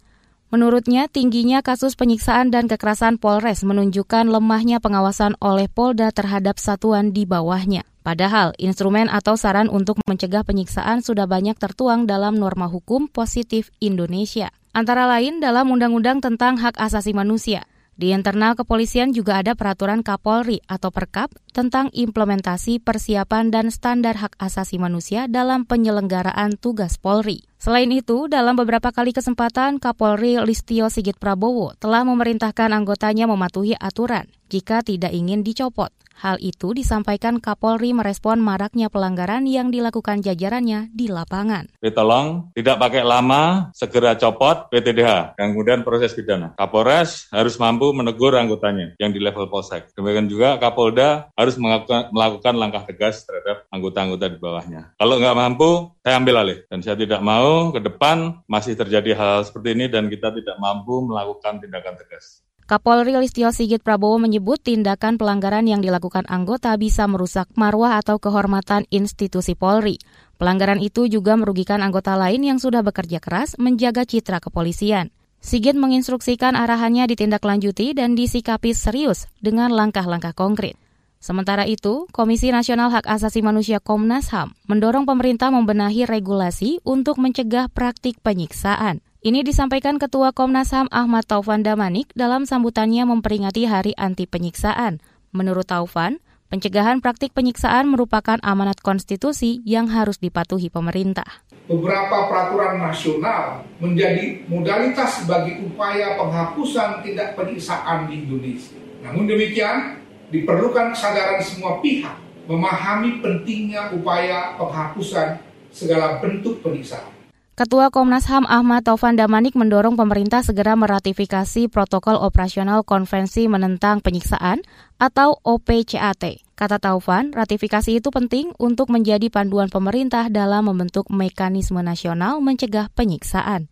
Menurutnya, 0.52 1.08
tingginya 1.08 1.64
kasus 1.64 1.96
penyiksaan 1.96 2.52
dan 2.52 2.68
kekerasan 2.68 3.16
Polres 3.16 3.64
menunjukkan 3.64 4.28
lemahnya 4.28 4.76
pengawasan 4.84 5.40
oleh 5.40 5.72
Polda 5.72 6.12
terhadap 6.12 6.60
satuan 6.60 7.16
di 7.16 7.24
bawahnya. 7.24 7.88
Padahal, 8.02 8.50
instrumen 8.58 9.06
atau 9.06 9.38
saran 9.38 9.70
untuk 9.70 10.02
mencegah 10.10 10.42
penyiksaan 10.42 11.06
sudah 11.06 11.30
banyak 11.30 11.54
tertuang 11.54 12.10
dalam 12.10 12.34
norma 12.34 12.66
hukum 12.66 13.06
positif 13.06 13.70
Indonesia. 13.78 14.50
Antara 14.74 15.06
lain 15.06 15.38
dalam 15.38 15.70
Undang-Undang 15.70 16.18
tentang 16.18 16.58
Hak 16.58 16.82
Asasi 16.82 17.14
Manusia, 17.14 17.62
di 17.94 18.10
internal 18.10 18.58
kepolisian 18.58 19.14
juga 19.14 19.38
ada 19.38 19.54
peraturan 19.54 20.02
Kapolri 20.02 20.58
atau 20.66 20.90
Perkap 20.90 21.30
tentang 21.52 21.92
implementasi 21.92 22.80
persiapan 22.80 23.52
dan 23.52 23.68
standar 23.68 24.18
hak 24.18 24.34
asasi 24.40 24.80
manusia 24.80 25.28
dalam 25.28 25.68
penyelenggaraan 25.68 26.56
tugas 26.56 26.96
Polri. 26.98 27.44
Selain 27.62 27.86
itu, 27.94 28.26
dalam 28.26 28.58
beberapa 28.58 28.90
kali 28.90 29.14
kesempatan 29.14 29.78
Kapolri 29.78 30.40
Listio 30.42 30.90
Sigit 30.90 31.14
Prabowo 31.14 31.78
telah 31.78 32.02
memerintahkan 32.02 32.74
anggotanya 32.74 33.30
mematuhi 33.30 33.78
aturan 33.78 34.26
jika 34.50 34.82
tidak 34.82 35.14
ingin 35.14 35.46
dicopot. 35.46 35.94
Hal 36.22 36.38
itu 36.38 36.70
disampaikan 36.70 37.42
Kapolri 37.42 37.90
merespon 37.90 38.38
maraknya 38.38 38.86
pelanggaran 38.86 39.42
yang 39.48 39.74
dilakukan 39.74 40.22
jajarannya 40.22 40.92
di 40.94 41.10
lapangan. 41.10 41.66
Tolong 41.82 42.54
tidak 42.54 42.78
pakai 42.78 43.02
lama, 43.02 43.74
segera 43.74 44.14
copot 44.14 44.70
PTDH, 44.70 45.34
yang 45.34 45.48
kemudian 45.50 45.82
proses 45.82 46.14
pidana. 46.14 46.54
Kapolres 46.54 47.26
harus 47.34 47.58
mampu 47.58 47.90
menegur 47.90 48.38
anggotanya 48.38 48.94
yang 49.02 49.10
di 49.10 49.18
level 49.18 49.50
Polsek. 49.50 49.90
Demikian 49.98 50.30
juga 50.30 50.62
Kapolda 50.62 51.34
harus 51.42 51.58
melakukan, 51.58 52.54
langkah 52.54 52.86
tegas 52.86 53.26
terhadap 53.26 53.66
anggota-anggota 53.68 54.30
di 54.30 54.38
bawahnya. 54.38 54.94
Kalau 54.96 55.18
nggak 55.18 55.36
mampu, 55.36 55.70
saya 56.00 56.22
ambil 56.22 56.34
alih. 56.46 56.58
Dan 56.70 56.80
saya 56.80 56.94
tidak 56.94 57.20
mau 57.20 57.74
ke 57.74 57.82
depan 57.82 58.40
masih 58.46 58.78
terjadi 58.78 59.18
hal, 59.18 59.42
-hal 59.42 59.46
seperti 59.46 59.74
ini 59.74 59.90
dan 59.90 60.06
kita 60.06 60.30
tidak 60.30 60.56
mampu 60.62 61.02
melakukan 61.02 61.58
tindakan 61.58 61.98
tegas. 61.98 62.42
Kapolri 62.62 63.12
Listio 63.18 63.50
Sigit 63.52 63.82
Prabowo 63.82 64.16
menyebut 64.22 64.62
tindakan 64.62 65.20
pelanggaran 65.20 65.66
yang 65.66 65.82
dilakukan 65.82 66.24
anggota 66.30 66.72
bisa 66.78 67.04
merusak 67.10 67.50
marwah 67.58 68.00
atau 68.00 68.16
kehormatan 68.16 68.88
institusi 68.88 69.52
Polri. 69.58 70.00
Pelanggaran 70.40 70.80
itu 70.80 71.04
juga 71.10 71.36
merugikan 71.36 71.82
anggota 71.82 72.16
lain 72.16 72.40
yang 72.46 72.56
sudah 72.62 72.80
bekerja 72.80 73.20
keras 73.20 73.58
menjaga 73.58 74.06
citra 74.08 74.40
kepolisian. 74.40 75.12
Sigit 75.42 75.74
menginstruksikan 75.74 76.54
arahannya 76.54 77.02
ditindaklanjuti 77.10 77.98
dan 77.98 78.14
disikapi 78.14 78.78
serius 78.78 79.26
dengan 79.42 79.74
langkah-langkah 79.74 80.32
konkret. 80.32 80.78
Sementara 81.22 81.70
itu, 81.70 82.10
Komisi 82.10 82.50
Nasional 82.50 82.90
Hak 82.90 83.06
Asasi 83.06 83.46
Manusia 83.46 83.78
Komnas 83.78 84.34
HAM 84.34 84.58
mendorong 84.66 85.06
pemerintah 85.06 85.54
membenahi 85.54 86.02
regulasi 86.02 86.82
untuk 86.82 87.22
mencegah 87.22 87.70
praktik 87.70 88.18
penyiksaan. 88.26 89.06
Ini 89.22 89.46
disampaikan 89.46 90.02
Ketua 90.02 90.34
Komnas 90.34 90.74
HAM 90.74 90.90
Ahmad 90.90 91.22
Taufan 91.30 91.62
Damanik 91.62 92.10
dalam 92.18 92.42
sambutannya 92.42 93.06
memperingati 93.06 93.70
Hari 93.70 93.94
Anti 93.94 94.26
Penyiksaan. 94.26 94.98
Menurut 95.30 95.70
Taufan, 95.70 96.18
pencegahan 96.50 96.98
praktik 96.98 97.30
penyiksaan 97.38 97.86
merupakan 97.86 98.42
amanat 98.42 98.82
konstitusi 98.82 99.62
yang 99.62 99.94
harus 99.94 100.18
dipatuhi 100.18 100.74
pemerintah. 100.74 101.46
Beberapa 101.70 102.26
peraturan 102.26 102.82
nasional 102.82 103.62
menjadi 103.78 104.42
modalitas 104.50 105.22
bagi 105.30 105.54
upaya 105.70 106.18
penghapusan 106.18 107.06
tindak 107.06 107.38
penyiksaan 107.38 108.10
di 108.10 108.26
Indonesia. 108.26 108.74
Namun 109.06 109.30
demikian, 109.30 110.01
diperlukan 110.32 110.96
kesadaran 110.96 111.44
semua 111.44 111.78
pihak 111.84 112.16
memahami 112.48 113.20
pentingnya 113.20 113.92
upaya 113.92 114.56
penghapusan 114.56 115.38
segala 115.70 116.18
bentuk 116.18 116.64
penyiksaan. 116.64 117.22
Ketua 117.52 117.92
Komnas 117.92 118.24
HAM 118.32 118.48
Ahmad 118.48 118.88
Taufan 118.88 119.12
Damanik 119.12 119.52
mendorong 119.52 119.92
pemerintah 119.92 120.40
segera 120.40 120.72
meratifikasi 120.72 121.68
protokol 121.68 122.16
operasional 122.16 122.80
konvensi 122.80 123.44
menentang 123.44 124.00
penyiksaan 124.00 124.64
atau 124.96 125.36
OPCAT. 125.44 126.40
Kata 126.56 126.80
Taufan, 126.80 127.36
ratifikasi 127.36 128.00
itu 128.00 128.08
penting 128.08 128.56
untuk 128.56 128.88
menjadi 128.88 129.28
panduan 129.28 129.68
pemerintah 129.68 130.32
dalam 130.32 130.64
membentuk 130.64 131.12
mekanisme 131.12 131.84
nasional 131.84 132.40
mencegah 132.40 132.88
penyiksaan. 132.96 133.68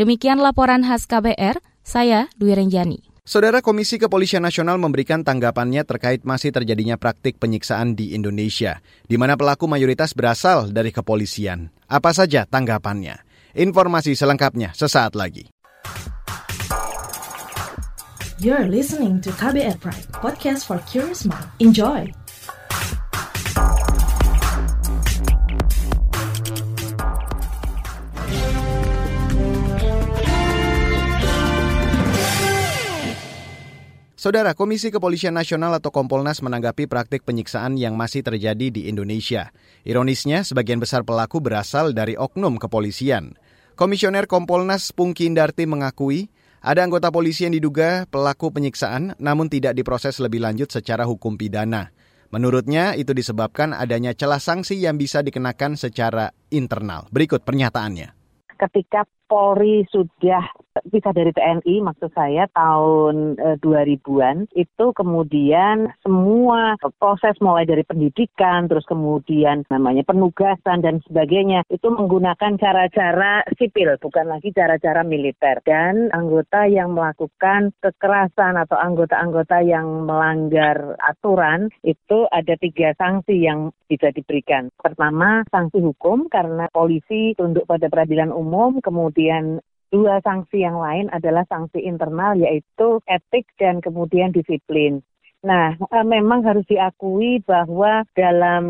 Demikian 0.00 0.40
laporan 0.40 0.80
khas 0.80 1.04
KBR, 1.04 1.60
saya 1.84 2.32
Dwi 2.40 2.56
Renjani. 2.56 3.11
Saudara 3.22 3.62
Komisi 3.62 4.02
Kepolisian 4.02 4.42
Nasional 4.42 4.82
memberikan 4.82 5.22
tanggapannya 5.22 5.86
terkait 5.86 6.26
masih 6.26 6.50
terjadinya 6.50 6.98
praktik 6.98 7.38
penyiksaan 7.38 7.94
di 7.94 8.18
Indonesia, 8.18 8.82
di 9.06 9.14
mana 9.14 9.38
pelaku 9.38 9.70
mayoritas 9.70 10.10
berasal 10.10 10.74
dari 10.74 10.90
kepolisian. 10.90 11.70
Apa 11.86 12.10
saja 12.10 12.50
tanggapannya? 12.50 13.22
Informasi 13.54 14.18
selengkapnya 14.18 14.74
sesaat 14.74 15.14
lagi. 15.14 15.46
You're 18.42 18.66
listening 18.66 19.22
to 19.22 19.30
KBR 19.38 19.78
Pride, 19.78 20.10
podcast 20.18 20.66
for 20.66 20.82
curious 20.90 21.22
mind. 21.22 21.46
Enjoy! 21.62 22.21
Saudara, 34.22 34.54
Komisi 34.54 34.94
Kepolisian 34.94 35.34
Nasional 35.34 35.74
atau 35.82 35.90
Kompolnas 35.90 36.46
menanggapi 36.46 36.86
praktik 36.86 37.26
penyiksaan 37.26 37.74
yang 37.74 37.98
masih 37.98 38.22
terjadi 38.22 38.70
di 38.70 38.86
Indonesia. 38.86 39.50
Ironisnya, 39.82 40.46
sebagian 40.46 40.78
besar 40.78 41.02
pelaku 41.02 41.42
berasal 41.42 41.90
dari 41.90 42.14
oknum 42.14 42.54
kepolisian. 42.54 43.34
Komisioner 43.74 44.30
Kompolnas 44.30 44.94
Pungki 44.94 45.26
Indarti 45.26 45.66
mengakui 45.66 46.30
ada 46.62 46.86
anggota 46.86 47.10
polisi 47.10 47.50
yang 47.50 47.58
diduga 47.58 48.06
pelaku 48.06 48.54
penyiksaan 48.54 49.18
namun 49.18 49.50
tidak 49.50 49.74
diproses 49.74 50.22
lebih 50.22 50.38
lanjut 50.38 50.70
secara 50.70 51.02
hukum 51.02 51.34
pidana. 51.34 51.90
Menurutnya 52.30 52.94
itu 52.94 53.10
disebabkan 53.18 53.74
adanya 53.74 54.14
celah 54.14 54.38
sanksi 54.38 54.78
yang 54.78 55.02
bisa 55.02 55.26
dikenakan 55.26 55.74
secara 55.74 56.30
internal. 56.54 57.10
Berikut 57.10 57.42
pernyataannya. 57.42 58.14
Ketika 58.54 59.02
Polri 59.26 59.82
sudah 59.90 60.46
bisa 60.88 61.12
dari 61.12 61.32
TNI 61.34 61.84
maksud 61.84 62.10
saya 62.16 62.48
tahun 62.52 63.36
e, 63.36 63.48
2000-an 63.60 64.48
itu 64.56 64.86
kemudian 64.96 65.92
semua 66.00 66.80
proses 66.96 67.36
mulai 67.44 67.68
dari 67.68 67.84
pendidikan 67.84 68.66
terus 68.66 68.88
kemudian 68.88 69.68
namanya 69.68 70.06
penugasan 70.06 70.80
dan 70.80 71.04
sebagainya 71.04 71.66
itu 71.68 71.88
menggunakan 71.92 72.56
cara-cara 72.56 73.44
sipil 73.60 73.96
bukan 74.00 74.26
lagi 74.32 74.48
cara-cara 74.56 75.04
militer 75.04 75.60
dan 75.66 76.08
anggota 76.16 76.64
yang 76.64 76.96
melakukan 76.96 77.74
kekerasan 77.84 78.56
atau 78.56 78.78
anggota-anggota 78.78 79.60
yang 79.64 80.08
melanggar 80.08 80.96
aturan 81.02 81.68
itu 81.84 82.24
ada 82.30 82.54
tiga 82.56 82.94
sanksi 82.96 83.44
yang 83.44 83.74
bisa 83.90 84.08
diberikan. 84.14 84.72
Pertama 84.78 85.44
sanksi 85.52 85.84
hukum 85.84 86.32
karena 86.32 86.70
polisi 86.72 87.36
tunduk 87.36 87.68
pada 87.68 87.92
peradilan 87.92 88.32
umum 88.32 88.80
kemudian 88.80 89.60
Dua 89.92 90.24
sanksi 90.24 90.64
yang 90.64 90.80
lain 90.80 91.12
adalah 91.12 91.44
sanksi 91.52 91.84
internal 91.84 92.32
yaitu 92.40 93.04
etik 93.04 93.44
dan 93.60 93.84
kemudian 93.84 94.32
disiplin. 94.32 95.04
Nah, 95.42 95.74
eh, 95.74 96.06
memang 96.06 96.46
harus 96.46 96.62
diakui 96.70 97.42
bahwa 97.42 98.06
dalam 98.14 98.64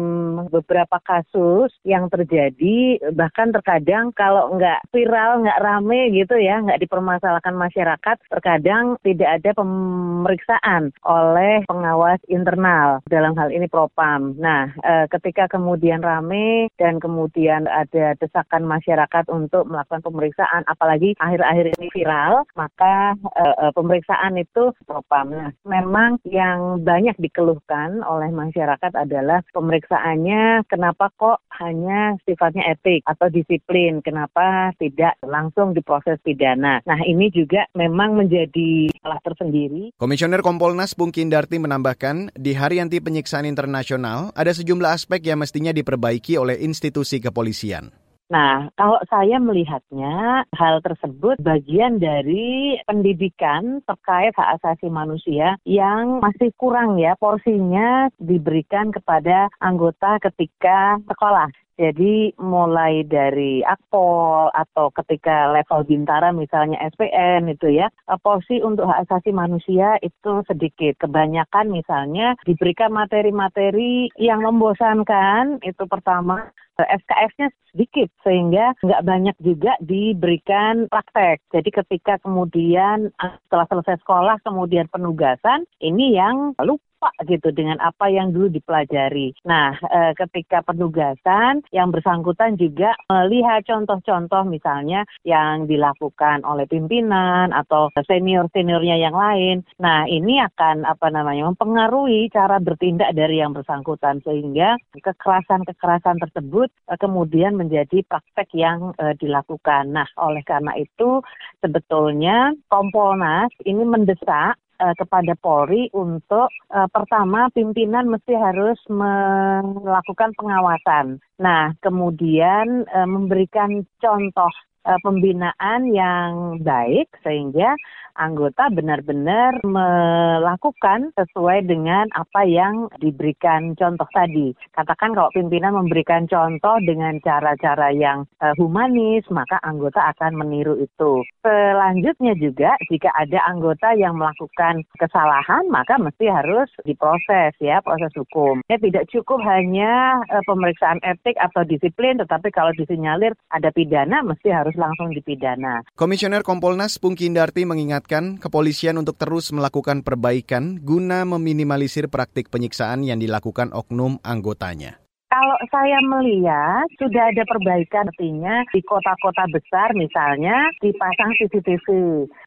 beberapa 0.49 0.97
kasus 1.05 1.69
yang 1.85 2.09
terjadi, 2.09 2.97
bahkan 3.13 3.53
terkadang 3.53 4.09
kalau 4.17 4.57
nggak 4.57 4.81
viral, 4.89 5.45
nggak 5.45 5.61
rame 5.61 6.09
gitu 6.17 6.41
ya, 6.41 6.65
nggak 6.65 6.81
dipermasalahkan 6.81 7.53
masyarakat, 7.53 8.17
terkadang 8.33 8.97
tidak 9.05 9.37
ada 9.37 9.51
pemeriksaan 9.53 10.97
oleh 11.05 11.61
pengawas 11.69 12.21
internal, 12.33 13.05
dalam 13.05 13.37
hal 13.37 13.53
ini 13.53 13.69
propam. 13.69 14.33
Nah, 14.41 14.73
eh, 14.81 15.05
ketika 15.13 15.53
kemudian 15.53 16.01
rame 16.01 16.73
dan 16.81 16.97
kemudian 16.97 17.69
ada 17.69 18.17
desakan 18.17 18.65
masyarakat 18.65 19.29
untuk 19.29 19.69
melakukan 19.69 20.01
pemeriksaan, 20.01 20.65
apalagi 20.65 21.13
akhir-akhir 21.21 21.77
ini 21.77 21.93
viral, 21.93 22.49
maka 22.57 23.13
eh, 23.37 23.73
pemeriksaan 23.77 24.41
itu 24.41 24.73
propam. 24.89 25.37
Nah, 25.37 25.53
memang 25.69 26.17
yang 26.25 26.62
yang 26.63 26.79
banyak 26.87 27.17
dikeluhkan 27.19 28.07
oleh 28.07 28.31
masyarakat 28.31 28.93
adalah 28.95 29.43
pemeriksaannya 29.51 30.63
kenapa 30.71 31.11
kok 31.19 31.43
hanya 31.59 32.15
sifatnya 32.23 32.71
etik 32.71 33.03
atau 33.05 33.27
disiplin, 33.29 33.99
kenapa 34.01 34.71
tidak 34.79 35.19
langsung 35.27 35.75
diproses 35.75 36.23
pidana. 36.23 36.79
Nah 36.87 37.01
ini 37.03 37.29
juga 37.35 37.67
memang 37.75 38.15
menjadi 38.15 38.95
salah 39.03 39.21
tersendiri. 39.21 39.93
Komisioner 39.99 40.41
Kompolnas 40.41 40.95
Bung 40.95 41.11
Kindarti 41.11 41.59
menambahkan, 41.59 42.33
di 42.39 42.55
Hari 42.55 42.79
Anti 42.79 43.03
Penyiksaan 43.03 43.45
Internasional 43.45 44.31
ada 44.39 44.53
sejumlah 44.55 44.95
aspek 44.95 45.27
yang 45.27 45.43
mestinya 45.43 45.75
diperbaiki 45.75 46.39
oleh 46.39 46.63
institusi 46.63 47.19
kepolisian. 47.19 48.02
Nah, 48.33 48.73
kalau 48.81 48.97
saya 49.13 49.37
melihatnya 49.37 50.49
hal 50.57 50.81
tersebut 50.81 51.37
bagian 51.45 52.01
dari 52.01 52.81
pendidikan 52.89 53.85
terkait 53.85 54.33
hak 54.33 54.57
asasi 54.57 54.89
manusia 54.89 55.61
yang 55.69 56.25
masih 56.25 56.49
kurang 56.57 56.97
ya 56.97 57.13
porsinya 57.21 58.09
diberikan 58.17 58.89
kepada 58.89 59.53
anggota 59.61 60.17
ketika 60.17 60.97
sekolah. 61.05 61.53
Jadi 61.81 62.37
mulai 62.37 63.01
dari 63.09 63.65
akpol 63.65 64.53
atau 64.53 64.93
ketika 64.93 65.49
level 65.57 65.89
bintara 65.89 66.29
misalnya 66.29 66.77
SPN 66.93 67.49
itu 67.49 67.73
ya, 67.73 67.89
eh, 67.89 68.19
porsi 68.21 68.61
untuk 68.61 68.85
hak 68.89 69.09
asasi 69.09 69.33
manusia 69.33 69.97
itu 70.05 70.45
sedikit. 70.45 71.01
Kebanyakan 71.01 71.73
misalnya 71.73 72.37
diberikan 72.45 72.93
materi-materi 72.93 74.13
yang 74.21 74.45
membosankan 74.45 75.65
itu 75.65 75.89
pertama 75.89 76.53
eh, 76.77 76.89
SKS-nya 77.01 77.49
sedikit 77.73 78.09
sehingga 78.21 78.77
nggak 78.85 79.05
banyak 79.09 79.37
juga 79.41 79.73
diberikan 79.81 80.93
praktek. 80.93 81.41
Jadi 81.57 81.71
ketika 81.73 82.21
kemudian 82.21 83.09
eh, 83.17 83.35
setelah 83.49 83.65
selesai 83.73 83.97
sekolah 84.05 84.37
kemudian 84.45 84.93
penugasan 84.93 85.65
ini 85.81 86.21
yang 86.21 86.53
lupa 86.61 86.92
lupa 87.03 87.11
gitu 87.27 87.51
dengan 87.51 87.83
apa 87.83 88.07
yang 88.07 88.31
dulu 88.31 88.47
dipelajari. 88.47 89.35
Nah, 89.43 89.75
e, 89.75 90.15
ketika 90.15 90.63
penugasan 90.63 91.67
yang 91.75 91.91
bersangkutan 91.91 92.55
juga 92.55 92.95
melihat 93.11 93.67
contoh-contoh 93.67 94.47
misalnya 94.47 95.03
yang 95.27 95.67
dilakukan 95.67 96.47
oleh 96.47 96.63
pimpinan 96.71 97.51
atau 97.51 97.91
senior-seniornya 98.07 99.03
yang 99.03 99.19
lain. 99.19 99.67
Nah, 99.83 100.07
ini 100.07 100.39
akan 100.47 100.87
apa 100.87 101.11
namanya 101.11 101.51
mempengaruhi 101.51 102.31
cara 102.31 102.63
bertindak 102.63 103.11
dari 103.19 103.43
yang 103.43 103.51
bersangkutan 103.51 104.23
sehingga 104.23 104.79
kekerasan-kekerasan 104.95 106.23
tersebut 106.23 106.71
e, 106.87 106.95
kemudian 107.03 107.59
menjadi 107.59 108.07
praktek 108.07 108.55
yang 108.55 108.95
e, 109.03 109.19
dilakukan. 109.19 109.91
Nah, 109.91 110.07
oleh 110.23 110.47
karena 110.47 110.79
itu 110.79 111.19
sebetulnya 111.59 112.55
Kompolnas 112.71 113.51
ini 113.67 113.83
mendesak 113.83 114.55
uh, 114.83 114.95
kepada 114.99 115.39
Polri 115.39 115.87
untuk 115.95 116.51
uh, 116.75 116.89
pertama 116.91 117.47
pimpinan 117.55 118.11
mesti 118.11 118.35
harus 118.35 118.79
melakukan 118.91 120.35
pengawasan. 120.35 121.23
Nah, 121.39 121.71
kemudian 121.79 122.83
uh, 122.91 123.07
memberikan 123.07 123.87
contoh 124.03 124.51
pembinaan 124.83 125.91
yang 125.95 126.59
baik 126.63 127.09
sehingga 127.23 127.75
anggota 128.17 128.69
benar-benar 128.73 129.61
melakukan 129.65 131.13
sesuai 131.17 131.65
dengan 131.65 132.09
apa 132.13 132.45
yang 132.45 132.89
diberikan 133.01 133.73
contoh 133.77 134.09
tadi. 134.13 134.53
Katakan 134.77 135.17
kalau 135.17 135.33
pimpinan 135.33 135.77
memberikan 135.77 136.29
contoh 136.29 136.77
dengan 136.85 137.17
cara-cara 137.25 137.93
yang 137.93 138.29
uh, 138.45 138.53
humanis, 138.61 139.25
maka 139.33 139.57
anggota 139.65 140.13
akan 140.13 140.37
meniru 140.37 140.77
itu. 140.81 141.25
Selanjutnya 141.41 142.37
juga 142.37 142.77
jika 142.89 143.13
ada 143.17 143.41
anggota 143.49 143.97
yang 143.97 144.17
melakukan 144.17 144.85
kesalahan, 145.01 145.65
maka 145.73 145.97
mesti 145.97 146.29
harus 146.29 146.69
diproses 146.85 147.57
ya, 147.61 147.81
proses 147.81 148.13
hukum. 148.17 148.61
Ya 148.69 148.77
tidak 148.77 149.09
cukup 149.09 149.41
hanya 149.45 150.21
uh, 150.29 150.45
pemeriksaan 150.45 151.01
etik 151.05 151.37
atau 151.41 151.65
disiplin, 151.65 152.21
tetapi 152.21 152.53
kalau 152.53 152.73
disinyalir 152.77 153.33
ada 153.53 153.73
pidana, 153.73 154.21
mesti 154.25 154.53
harus 154.53 154.72
langsung 154.75 155.15
dipidana. 155.15 155.87
Komisioner 155.95 156.43
Kompolnas 156.43 156.99
Pungki 156.99 157.31
Indarti 157.31 157.63
mengingat 157.63 158.03
mengingatkan 158.03 158.41
kepolisian 158.41 158.97
untuk 158.97 159.21
terus 159.21 159.53
melakukan 159.53 160.01
perbaikan 160.01 160.81
guna 160.81 161.29
meminimalisir 161.29 162.09
praktik 162.09 162.49
penyiksaan 162.49 163.05
yang 163.05 163.21
dilakukan 163.21 163.71
oknum 163.71 164.17
anggotanya. 164.25 165.03
Kalau 165.33 165.57
saya 165.73 165.97
melihat 166.05 166.85
sudah 167.01 167.33
ada 167.33 167.41
perbaikan 167.49 168.05
artinya 168.05 168.69
di 168.69 168.85
kota-kota 168.85 169.49
besar 169.49 169.89
misalnya 169.97 170.69
dipasang 170.85 171.33
CCTV. 171.41 171.89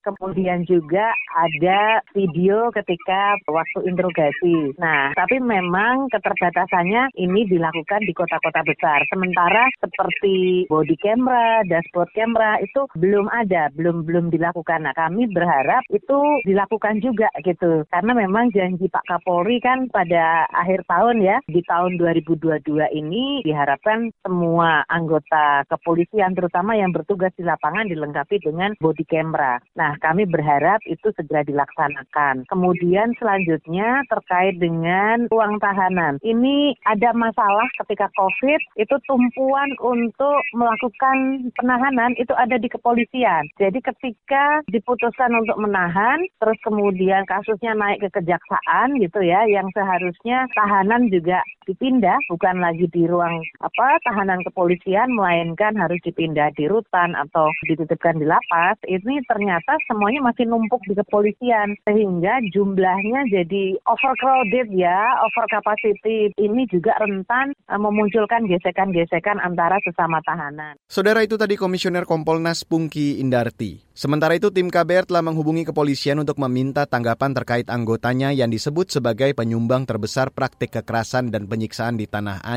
Kemudian 0.05 0.61
juga 0.69 1.09
ada 1.33 2.05
video 2.13 2.69
ketika 2.77 3.41
waktu 3.49 3.89
interogasi. 3.89 4.77
Nah, 4.77 5.17
tapi 5.17 5.41
memang 5.41 6.13
keterbatasannya 6.13 7.17
ini 7.17 7.49
dilakukan 7.49 8.05
di 8.05 8.13
kota-kota 8.13 8.61
besar. 8.61 9.01
Sementara 9.09 9.65
seperti 9.81 10.69
body 10.69 10.93
camera, 11.01 11.65
dashboard 11.65 12.13
camera 12.13 12.61
itu 12.61 12.85
belum 13.01 13.25
ada, 13.33 13.73
belum 13.73 14.05
belum 14.05 14.29
dilakukan. 14.29 14.85
Nah, 14.85 14.93
kami 14.93 15.25
berharap 15.33 15.81
itu 15.89 16.21
dilakukan 16.45 17.01
juga 17.01 17.33
gitu. 17.41 17.81
Karena 17.89 18.13
memang 18.13 18.53
janji 18.53 18.85
Pak 18.93 19.09
Kapolri 19.09 19.57
kan 19.57 19.89
pada 19.89 20.45
akhir 20.53 20.85
tahun 20.85 21.25
ya, 21.25 21.41
di 21.49 21.65
tahun 21.65 21.97
2022 21.97 22.74
ini 22.91 23.39
diharapkan 23.47 24.11
semua 24.19 24.83
anggota 24.91 25.63
kepolisian 25.71 26.35
terutama 26.35 26.75
yang 26.75 26.91
bertugas 26.91 27.31
di 27.39 27.47
lapangan 27.47 27.87
dilengkapi 27.87 28.43
dengan 28.43 28.75
body 28.83 29.07
camera. 29.07 29.63
Nah, 29.79 29.95
kami 30.03 30.27
berharap 30.27 30.83
itu 30.83 31.15
segera 31.15 31.47
dilaksanakan. 31.47 32.43
Kemudian 32.51 33.15
selanjutnya 33.15 34.03
terkait 34.11 34.59
dengan 34.59 35.31
uang 35.31 35.63
tahanan. 35.63 36.19
Ini 36.19 36.75
ada 36.83 37.15
masalah 37.15 37.67
ketika 37.79 38.11
COVID 38.19 38.59
itu 38.75 38.95
tumpuan 39.07 39.69
untuk 39.79 40.39
melakukan 40.51 41.47
penahanan 41.55 42.11
itu 42.19 42.35
ada 42.35 42.59
di 42.59 42.67
kepolisian. 42.67 43.47
Jadi 43.55 43.79
ketika 43.79 44.59
diputuskan 44.67 45.31
untuk 45.31 45.55
menahan 45.61 46.19
terus 46.41 46.59
kemudian 46.65 47.23
kasusnya 47.29 47.77
naik 47.77 48.01
ke 48.03 48.09
kejaksaan 48.21 48.97
gitu 48.97 49.21
ya 49.21 49.45
yang 49.45 49.69
seharusnya 49.71 50.49
tahanan 50.57 51.07
juga 51.13 51.45
dipindah 51.69 52.17
bukan 52.29 52.61
lagi 52.65 52.89
di 52.89 53.05
ruang 53.05 53.45
apa 53.61 54.01
tahanan 54.01 54.41
kepolisian 54.41 55.13
melainkan 55.13 55.77
harus 55.77 56.01
dipindah 56.01 56.49
di 56.57 56.65
rutan 56.65 57.13
atau 57.13 57.53
dititipkan 57.69 58.17
di 58.17 58.25
lapas 58.25 58.81
ini 58.89 59.21
ternyata 59.29 59.77
semuanya 59.85 60.25
masih 60.25 60.49
numpuk 60.49 60.81
di 60.89 60.97
kepolisian 60.97 61.77
sehingga 61.85 62.41
jumlahnya 62.49 63.29
jadi 63.29 63.77
overcrowded 63.85 64.73
ya 64.73 64.97
over 65.21 65.45
capacity 65.53 66.33
ini 66.41 66.65
juga 66.73 66.97
rentan 66.97 67.53
uh, 67.69 67.77
memunculkan 67.77 68.49
gesekan-gesekan 68.49 69.37
antara 69.43 69.77
sesama 69.85 70.23
tahanan. 70.25 70.79
Saudara 70.89 71.21
itu 71.21 71.37
tadi 71.37 71.59
Komisioner 71.59 72.09
Kompolnas 72.09 72.65
Pungki 72.65 73.21
Indarti. 73.21 73.85
Sementara 73.95 74.35
itu 74.35 74.51
tim 74.51 74.67
KBR 74.67 75.07
telah 75.07 75.23
menghubungi 75.23 75.63
kepolisian 75.71 76.19
untuk 76.19 76.35
meminta 76.35 76.83
tanggapan 76.83 77.31
terkait 77.31 77.67
anggotanya 77.71 78.35
yang 78.35 78.51
disebut 78.51 78.91
sebagai 78.91 79.31
penyumbang 79.31 79.87
terbesar 79.87 80.35
praktik 80.35 80.75
kekerasan 80.75 81.31
dan 81.31 81.47
penyiksaan 81.47 81.95
di 81.95 82.03
tanah 82.03 82.43
air. 82.43 82.54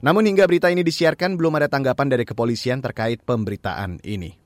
Namun 0.00 0.24
hingga 0.24 0.48
berita 0.48 0.72
ini 0.72 0.80
disiarkan 0.80 1.36
belum 1.36 1.60
ada 1.60 1.68
tanggapan 1.68 2.08
dari 2.08 2.24
kepolisian 2.24 2.80
terkait 2.80 3.20
pemberitaan 3.20 4.00
ini. 4.02 4.40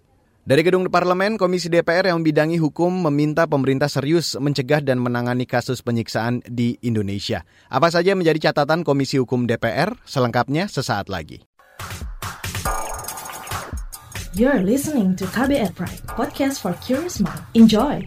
Dari 0.45 0.61
gedung 0.61 0.85
parlemen, 0.93 1.41
Komisi 1.41 1.73
DPR 1.73 2.13
yang 2.13 2.21
membidangi 2.21 2.61
hukum 2.61 2.93
meminta 3.09 3.49
pemerintah 3.49 3.89
serius 3.89 4.37
mencegah 4.37 4.85
dan 4.85 5.01
menangani 5.01 5.49
kasus 5.49 5.81
penyiksaan 5.81 6.45
di 6.45 6.77
Indonesia. 6.85 7.49
Apa 7.73 7.89
saja 7.89 8.13
menjadi 8.13 8.53
catatan 8.53 8.85
Komisi 8.85 9.17
Hukum 9.17 9.49
DPR? 9.49 9.97
Selengkapnya 10.05 10.69
sesaat 10.69 11.09
lagi. 11.09 11.41
You're 14.37 14.61
listening 14.61 15.17
to 15.17 15.25
KBR 15.33 15.73
Pride, 15.73 16.05
podcast 16.13 16.61
for 16.61 16.77
curious 16.85 17.25
mind. 17.25 17.41
Enjoy! 17.57 18.05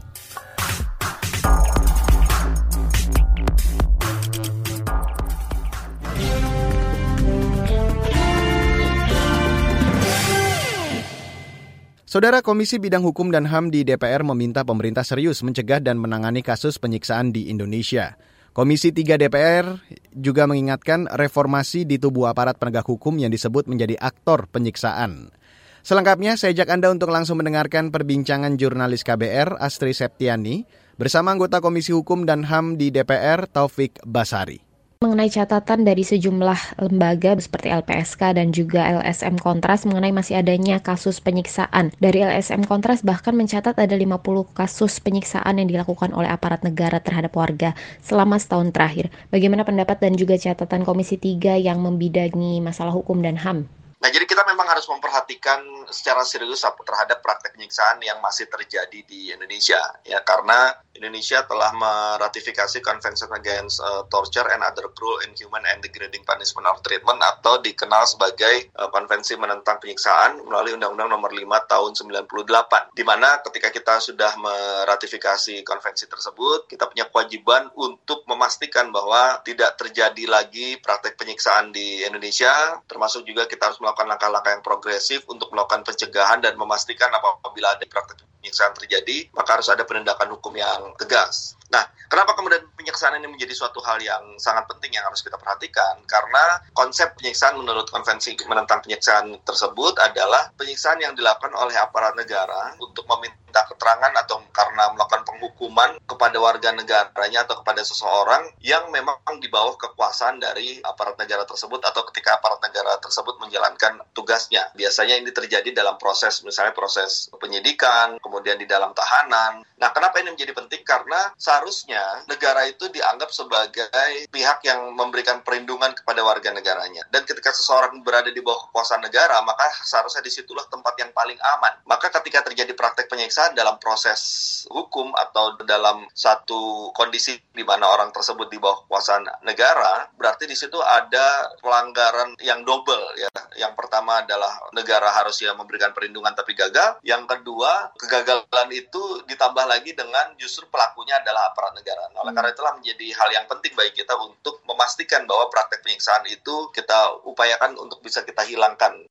Saudara 12.07 12.39
Komisi 12.39 12.79
Bidang 12.79 13.03
Hukum 13.03 13.35
dan 13.35 13.43
HAM 13.43 13.67
di 13.67 13.83
DPR 13.83 14.23
meminta 14.23 14.63
pemerintah 14.63 15.03
serius 15.03 15.43
mencegah 15.43 15.83
dan 15.83 15.99
menangani 15.99 16.39
kasus 16.39 16.79
penyiksaan 16.79 17.35
di 17.35 17.51
Indonesia. 17.51 18.15
Komisi 18.55 18.95
3 18.95 19.19
DPR 19.19 19.75
juga 20.15 20.47
mengingatkan 20.47 21.11
reformasi 21.11 21.83
di 21.83 21.99
tubuh 21.99 22.31
aparat 22.31 22.55
penegak 22.63 22.87
hukum 22.87 23.19
yang 23.19 23.27
disebut 23.27 23.67
menjadi 23.67 23.99
aktor 23.99 24.47
penyiksaan. 24.47 25.35
Selengkapnya 25.83 26.39
saya 26.39 26.55
ajak 26.55 26.79
Anda 26.79 26.95
untuk 26.95 27.11
langsung 27.11 27.43
mendengarkan 27.43 27.91
perbincangan 27.91 28.55
jurnalis 28.55 29.03
KBR 29.03 29.59
Astri 29.59 29.91
Septiani 29.91 30.63
bersama 30.95 31.35
anggota 31.35 31.59
Komisi 31.59 31.91
Hukum 31.91 32.23
dan 32.23 32.47
HAM 32.47 32.79
di 32.79 32.87
DPR 32.87 33.51
Taufik 33.51 33.99
Basari 34.07 34.66
mengenai 34.97 35.29
catatan 35.29 35.85
dari 35.85 36.01
sejumlah 36.01 36.81
lembaga 36.81 37.37
seperti 37.37 37.69
LPSK 37.69 38.33
dan 38.33 38.49
juga 38.49 38.81
LSM 38.97 39.37
Kontras 39.37 39.85
mengenai 39.85 40.09
masih 40.09 40.41
adanya 40.41 40.81
kasus 40.81 41.21
penyiksaan. 41.21 41.93
Dari 42.01 42.25
LSM 42.25 42.65
Kontras 42.65 43.05
bahkan 43.05 43.37
mencatat 43.37 43.77
ada 43.77 43.93
50 43.93 44.17
kasus 44.57 44.97
penyiksaan 44.97 45.61
yang 45.61 45.69
dilakukan 45.69 46.17
oleh 46.17 46.33
aparat 46.33 46.65
negara 46.65 46.97
terhadap 46.97 47.29
warga 47.37 47.77
selama 48.01 48.41
setahun 48.41 48.73
terakhir. 48.73 49.13
Bagaimana 49.29 49.61
pendapat 49.61 50.01
dan 50.01 50.17
juga 50.17 50.33
catatan 50.33 50.81
Komisi 50.81 51.21
3 51.21 51.61
yang 51.61 51.77
membidangi 51.77 52.57
masalah 52.57 52.93
hukum 52.97 53.21
dan 53.21 53.37
HAM? 53.37 53.69
Nah, 53.97 54.13
jadi 54.13 54.29
kita 54.29 54.45
memang 54.45 54.69
harus 54.69 54.85
memperhatikan 54.85 55.89
secara 55.89 56.21
serius 56.21 56.61
terhadap 56.61 57.17
praktek 57.25 57.57
penyiksaan 57.57 57.97
yang 58.05 58.21
masih 58.21 58.45
terjadi 58.45 59.01
di 59.01 59.33
Indonesia, 59.33 59.81
ya. 60.05 60.21
Karena 60.21 60.69
Indonesia 60.93 61.45
telah 61.45 61.73
meratifikasi 61.73 62.81
Convention 62.81 63.29
Against 63.37 63.81
uh, 63.81 64.05
Torture 64.09 64.49
and 64.53 64.65
Other 64.65 64.89
Cruel, 64.93 65.21
Inhuman, 65.25 65.65
and 65.69 65.81
Degrading 65.81 66.25
Punishment 66.25 66.65
or 66.65 66.77
Treatment 66.81 67.21
atau 67.21 67.61
dikenal 67.61 68.05
sebagai 68.09 68.73
uh, 68.77 68.89
Konvensi 68.89 69.37
Menentang 69.37 69.77
Penyiksaan 69.77 70.41
melalui 70.45 70.77
Undang-Undang 70.77 71.09
Nomor 71.13 71.31
5 71.33 71.45
Tahun 71.69 71.91
98, 72.25 72.97
di 72.97 73.03
mana 73.05 73.41
ketika 73.45 73.69
kita 73.69 73.95
sudah 74.01 74.33
meratifikasi 74.41 75.61
konvensi 75.61 76.05
tersebut, 76.09 76.65
kita 76.69 76.89
punya 76.89 77.05
kewajiban 77.09 77.69
untuk 77.77 78.25
memastikan 78.25 78.89
bahwa 78.89 79.41
tidak 79.45 79.77
terjadi 79.77 80.25
lagi 80.25 80.81
praktek 80.81 81.17
penyiksaan 81.17 81.69
di 81.69 82.05
Indonesia, 82.05 82.81
termasuk 82.89 83.25
juga 83.25 83.45
kita 83.45 83.69
harus 83.69 83.79
melakukan 83.87 84.11
langkah-langkah 84.11 84.51
yang 84.51 84.63
progresif 84.67 85.23
untuk 85.31 85.47
melakukan 85.55 85.87
pencegahan 85.87 86.43
dan 86.43 86.59
memastikan 86.59 87.07
apabila 87.15 87.71
ada 87.71 87.87
praktek 87.87 88.19
penyiksaan 88.43 88.75
terjadi, 88.75 89.31
maka 89.31 89.55
harus 89.55 89.71
ada 89.71 89.87
penindakan 89.87 90.35
hukum 90.35 90.51
yang 90.59 90.91
tegas. 90.99 91.55
Nah, 91.67 91.83
kenapa 92.07 92.31
kemudian 92.33 92.63
penyiksaan 92.79 93.19
ini 93.19 93.27
menjadi 93.27 93.51
suatu 93.51 93.83
hal 93.83 93.99
yang 93.99 94.39
sangat 94.39 94.67
penting 94.71 94.95
yang 94.95 95.03
harus 95.03 95.19
kita 95.19 95.35
perhatikan? 95.35 95.99
Karena 96.07 96.63
konsep 96.71 97.15
penyiksaan 97.19 97.59
menurut 97.59 97.91
konvensi 97.91 98.39
menentang 98.47 98.79
penyiksaan 98.83 99.43
tersebut 99.43 99.99
adalah 99.99 100.51
penyiksaan 100.55 101.03
yang 101.03 101.11
dilakukan 101.13 101.51
oleh 101.55 101.75
aparat 101.75 102.15
negara 102.15 102.71
untuk 102.79 103.03
meminta 103.11 103.67
keterangan 103.67 104.13
atau 104.23 104.39
karena 104.55 104.93
melakukan 104.95 105.23
penghukuman 105.27 105.91
kepada 106.07 106.37
warga 106.39 106.69
negaranya 106.71 107.43
atau 107.43 107.59
kepada 107.59 107.83
seseorang 107.83 108.47
yang 108.63 108.87
memang 108.93 109.19
di 109.43 109.51
bawah 109.51 109.75
kekuasaan 109.75 110.39
dari 110.39 110.79
aparat 110.81 111.19
negara 111.19 111.43
tersebut 111.43 111.83
atau 111.83 112.07
ketika 112.11 112.39
aparat 112.39 112.63
negara 112.63 112.95
tersebut 113.03 113.37
menjalankan 113.43 113.99
tugasnya. 114.15 114.71
Biasanya 114.73 115.19
ini 115.19 115.31
terjadi 115.35 115.75
dalam 115.75 115.99
proses 115.99 116.41
misalnya 116.47 116.71
proses 116.71 117.27
penyidikan, 117.35 118.17
kemudian 118.23 118.55
di 118.55 118.65
dalam 118.69 118.95
tahanan. 118.95 119.61
Nah, 119.77 119.89
kenapa 119.93 120.23
ini 120.23 120.33
menjadi 120.33 120.53
penting? 120.57 120.81
Karena 120.81 121.29
seharusnya 121.57 122.21
negara 122.29 122.69
itu 122.69 122.85
dianggap 122.93 123.33
sebagai 123.33 124.29
pihak 124.29 124.61
yang 124.61 124.93
memberikan 124.93 125.41
perlindungan 125.41 125.89
kepada 125.97 126.21
warga 126.21 126.53
negaranya. 126.53 127.01
Dan 127.09 127.25
ketika 127.25 127.49
seseorang 127.49 128.05
berada 128.05 128.29
di 128.29 128.45
bawah 128.45 128.69
kekuasaan 128.69 129.01
negara, 129.01 129.41
maka 129.41 129.65
seharusnya 129.81 130.21
di 130.21 130.29
situlah 130.29 130.69
tempat 130.69 130.93
yang 131.01 131.09
paling 131.17 131.41
aman. 131.57 131.81
Maka 131.89 132.13
ketika 132.21 132.45
terjadi 132.45 132.77
praktek 132.77 133.09
penyiksaan 133.09 133.57
dalam 133.57 133.81
proses 133.81 134.21
hukum 134.69 135.09
atau 135.17 135.57
dalam 135.65 136.05
satu 136.13 136.93
kondisi 136.93 137.33
di 137.49 137.65
mana 137.65 137.89
orang 137.89 138.13
tersebut 138.13 138.53
di 138.53 138.61
bawah 138.61 138.85
kekuasaan 138.85 139.25
negara, 139.41 140.13
berarti 140.13 140.45
di 140.45 140.53
situ 140.53 140.77
ada 140.77 141.57
pelanggaran 141.57 142.37
yang 142.45 142.61
double 142.61 143.17
ya. 143.17 143.33
Yang 143.57 143.73
pertama 143.73 144.21
adalah 144.21 144.69
negara 144.77 145.09
harus 145.09 145.41
ya 145.41 145.57
memberikan 145.57 145.89
perlindungan 145.89 146.37
tapi 146.37 146.53
gagal. 146.53 147.01
Yang 147.01 147.25
kedua, 147.33 147.97
kegagalan 147.97 148.69
itu 148.69 149.25
ditambah 149.25 149.65
lagi 149.65 149.97
dengan 149.97 150.37
justru 150.37 150.69
pelakunya 150.69 151.17
adalah 151.17 151.46
aparat 151.47 151.73
negara. 151.73 152.11
Nah, 152.11 152.27
oleh 152.27 152.33
karena 152.35 152.51
itulah 152.51 152.73
menjadi 152.75 153.07
hal 153.15 153.29
yang 153.31 153.45
penting 153.47 153.73
bagi 153.73 153.93
kita 154.03 154.13
untuk 154.19 154.59
memastikan 154.67 155.23
bahwa 155.23 155.47
praktek 155.47 155.81
penyiksaan 155.81 156.27
itu 156.27 156.69
kita 156.75 157.23
upayakan 157.23 157.79
untuk 157.79 158.03
bisa 158.03 158.21
kita 158.27 158.43
hilangkan. 158.43 159.07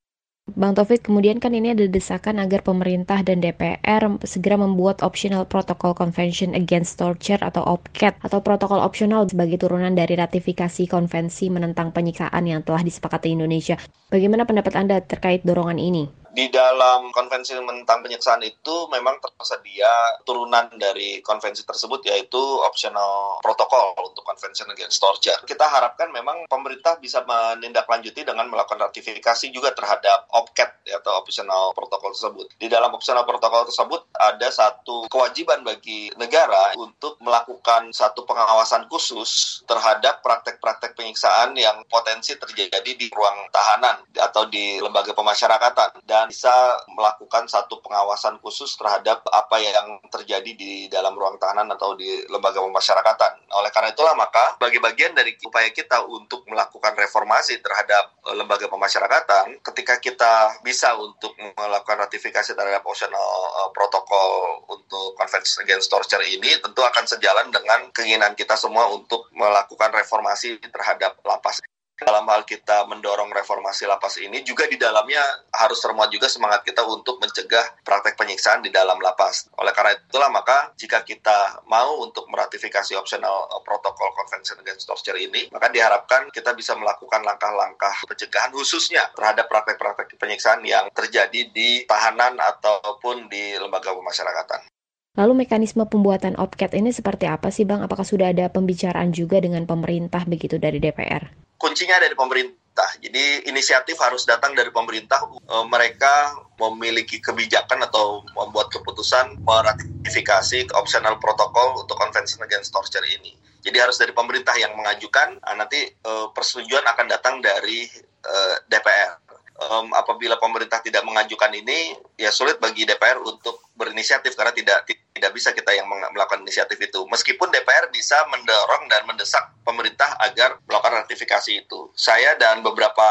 Bang 0.47 0.79
Taufik, 0.79 1.03
kemudian 1.03 1.43
kan 1.43 1.51
ini 1.51 1.75
ada 1.75 1.83
desakan 1.91 2.39
agar 2.39 2.63
pemerintah 2.63 3.19
dan 3.19 3.43
DPR 3.43 4.07
segera 4.23 4.55
membuat 4.55 5.03
Optional 5.03 5.43
Protocol 5.43 5.91
Convention 5.91 6.55
Against 6.55 6.95
Torture 6.95 7.43
atau 7.43 7.67
OPCAT 7.67 8.23
atau 8.23 8.39
protokol 8.39 8.79
opsional 8.79 9.27
sebagai 9.27 9.59
turunan 9.59 9.91
dari 9.91 10.15
ratifikasi 10.15 10.87
konvensi 10.87 11.51
menentang 11.51 11.91
penyiksaan 11.91 12.47
yang 12.47 12.63
telah 12.63 12.79
disepakati 12.79 13.35
Indonesia. 13.35 13.75
Bagaimana 14.07 14.47
pendapat 14.47 14.71
Anda 14.79 15.03
terkait 15.03 15.43
dorongan 15.43 15.83
ini? 15.83 16.07
Di 16.37 16.53
dalam 16.53 17.09
konvensi 17.09 17.57
tentang 17.57 18.05
penyiksaan 18.05 18.45
itu 18.45 18.85
memang 18.93 19.17
tersedia 19.17 20.21
turunan 20.21 20.69
dari 20.77 21.17
konvensi 21.25 21.65
tersebut 21.65 22.05
yaitu 22.05 22.37
optional 22.61 23.41
protokol 23.41 23.97
untuk 24.05 24.21
Convention 24.21 24.69
Against 24.69 25.01
Torture. 25.01 25.41
Kita 25.49 25.65
harapkan 25.65 26.13
memang 26.13 26.45
pemerintah 26.45 27.01
bisa 27.01 27.25
menindaklanjuti 27.25 28.21
dengan 28.21 28.45
melakukan 28.53 28.85
ratifikasi 28.85 29.49
juga 29.49 29.73
terhadap 29.73 30.29
OPCAT 30.29 30.85
atau 31.01 31.17
optional 31.17 31.73
protokol 31.73 32.13
tersebut. 32.13 32.53
Di 32.61 32.69
dalam 32.69 32.93
optional 32.93 33.25
protokol 33.25 33.65
tersebut 33.65 34.05
ada 34.13 34.47
satu 34.53 35.09
kewajiban 35.09 35.65
bagi 35.65 36.13
negara 36.21 36.77
untuk 36.77 37.17
melakukan 37.17 37.89
satu 37.89 38.29
pengawasan 38.29 38.85
khusus 38.93 39.63
terhadap 39.65 40.21
praktek-praktek 40.21 40.93
penyiksaan 40.93 41.57
yang 41.57 41.81
potensi 41.89 42.37
terjadi 42.37 42.93
di 42.93 43.09
ruang 43.09 43.49
tahanan 43.49 44.05
atau 44.13 44.45
di 44.45 44.77
lembaga 44.77 45.17
pemasyarakatan 45.17 46.05
dan 46.05 46.26
bisa 46.27 46.51
melakukan 46.91 47.47
satu 47.47 47.79
pengawasan 47.79 48.37
khusus 48.43 48.75
terhadap 48.75 49.23
apa 49.31 49.57
yang 49.57 49.97
terjadi 50.11 50.51
di 50.53 50.71
dalam 50.91 51.15
ruang 51.15 51.39
tahanan 51.39 51.71
atau 51.73 51.95
di 51.95 52.27
lembaga 52.27 52.59
pemasyarakatan. 52.59 53.47
Oleh 53.55 53.71
karena 53.71 53.95
itulah 53.95 54.13
maka 54.13 54.59
bagi 54.59 54.77
bagian 54.83 55.15
dari 55.15 55.33
upaya 55.41 55.71
kita 55.71 56.03
untuk 56.05 56.43
melakukan 56.51 56.93
reformasi 56.99 57.63
terhadap 57.63 58.11
eh, 58.27 58.35
lembaga 58.35 58.67
pemasyarakatan, 58.67 59.63
ketika 59.63 59.97
kita 60.03 60.59
bisa 60.61 60.93
untuk 60.99 61.33
melakukan 61.39 62.03
ratifikasi 62.03 62.51
terhadap 62.53 62.83
optional 62.83 63.29
uh, 63.63 63.69
protokol 63.71 64.61
untuk 64.67 65.15
Convention 65.15 65.63
Against 65.63 65.87
Torture 65.87 66.23
ini, 66.25 66.59
tentu 66.59 66.83
akan 66.83 67.05
sejalan 67.07 67.47
dengan 67.49 67.87
keinginan 67.95 68.35
kita 68.35 68.59
semua 68.59 68.91
untuk 68.91 69.29
melakukan 69.31 69.93
reformasi 69.95 70.59
terhadap 70.59 71.17
lapas 71.23 71.63
dalam 71.97 72.29
hal 72.29 72.45
kita 72.45 72.85
mendorong 72.85 73.33
reformasi 73.33 73.89
lapas 73.89 74.21
ini 74.21 74.45
juga 74.45 74.69
di 74.69 74.77
dalamnya 74.77 75.21
harus 75.49 75.81
termuat 75.81 76.13
juga 76.13 76.29
semangat 76.29 76.61
kita 76.61 76.85
untuk 76.85 77.17
mencegah 77.17 77.81
praktek 77.81 78.13
penyiksaan 78.13 78.61
di 78.61 78.69
dalam 78.69 79.01
lapas. 79.01 79.49
Oleh 79.57 79.73
karena 79.73 79.97
itulah 79.97 80.29
maka 80.29 80.69
jika 80.77 81.01
kita 81.01 81.65
mau 81.65 82.05
untuk 82.05 82.29
meratifikasi 82.29 82.93
optional 82.93 83.49
uh, 83.49 83.61
protokol 83.65 84.13
Convention 84.13 84.61
Against 84.61 84.85
Torture 84.85 85.17
ini, 85.17 85.49
maka 85.49 85.73
diharapkan 85.73 86.29
kita 86.29 86.53
bisa 86.53 86.77
melakukan 86.77 87.25
langkah-langkah 87.25 88.05
pencegahan 88.05 88.53
khususnya 88.53 89.09
terhadap 89.17 89.49
praktek-praktek 89.49 90.13
penyiksaan 90.21 90.61
yang 90.61 90.85
terjadi 90.93 91.49
di 91.49 91.81
tahanan 91.89 92.37
ataupun 92.37 93.25
di 93.25 93.57
lembaga 93.57 93.97
pemasyarakatan. 93.97 94.69
Lalu 95.17 95.49
mekanisme 95.49 95.81
pembuatan 95.89 96.37
OPCAT 96.37 96.77
ini 96.77 96.93
seperti 96.93 97.25
apa 97.25 97.49
sih 97.49 97.65
Bang? 97.65 97.81
Apakah 97.81 98.05
sudah 98.05 98.29
ada 98.29 98.53
pembicaraan 98.53 99.09
juga 99.09 99.41
dengan 99.41 99.65
pemerintah 99.65 100.21
begitu 100.29 100.61
dari 100.61 100.77
DPR? 100.77 101.46
Kuncinya 101.57 101.97
dari 101.99 102.13
pemerintah. 102.13 102.89
Jadi 103.01 103.49
inisiatif 103.49 103.97
harus 103.97 104.23
datang 104.23 104.53
dari 104.53 104.69
pemerintah. 104.69 105.19
E, 105.25 105.55
mereka 105.65 106.37
memiliki 106.61 107.17
kebijakan 107.17 107.85
atau 107.89 108.21
membuat 108.37 108.69
keputusan 108.69 109.41
meratifikasi 109.41 110.71
optional 110.77 111.17
protokol 111.17 111.81
untuk 111.81 111.97
Convention 111.97 112.45
Against 112.45 112.73
Torture 112.73 113.05
ini. 113.05 113.33
Jadi 113.65 113.77
harus 113.81 113.97
dari 113.97 114.13
pemerintah 114.13 114.53
yang 114.55 114.77
mengajukan. 114.77 115.41
Nah, 115.41 115.65
nanti 115.65 115.89
e, 115.89 116.11
persetujuan 116.31 116.85
akan 116.85 117.05
datang 117.09 117.41
dari 117.41 117.89
e, 118.21 118.35
DPR 118.69 119.26
um, 119.57 119.93
apabila 119.97 120.37
pemerintah 120.37 120.79
tidak 120.81 121.01
mengajukan 121.01 121.49
ini, 121.53 121.97
ya 122.17 122.29
sulit 122.29 122.61
bagi 122.61 122.85
DPR 122.85 123.21
untuk 123.21 123.65
berinisiatif 123.73 124.33
karena 124.37 124.53
tidak 124.53 124.85
tidak 124.87 125.31
bisa 125.33 125.49
kita 125.53 125.73
yang 125.73 125.89
melakukan 125.89 126.45
inisiatif 126.45 126.77
itu. 126.77 127.05
Meskipun 127.09 127.49
DPR 127.49 127.89
bisa 127.89 128.17
mendorong 128.29 128.85
dan 128.89 129.05
mendesak 129.09 129.53
pemerintah 129.65 130.17
agar 130.21 130.61
melakukan 130.69 131.05
ratifikasi 131.05 131.65
itu. 131.65 131.89
Saya 131.97 132.37
dan 132.37 132.61
beberapa 132.61 133.05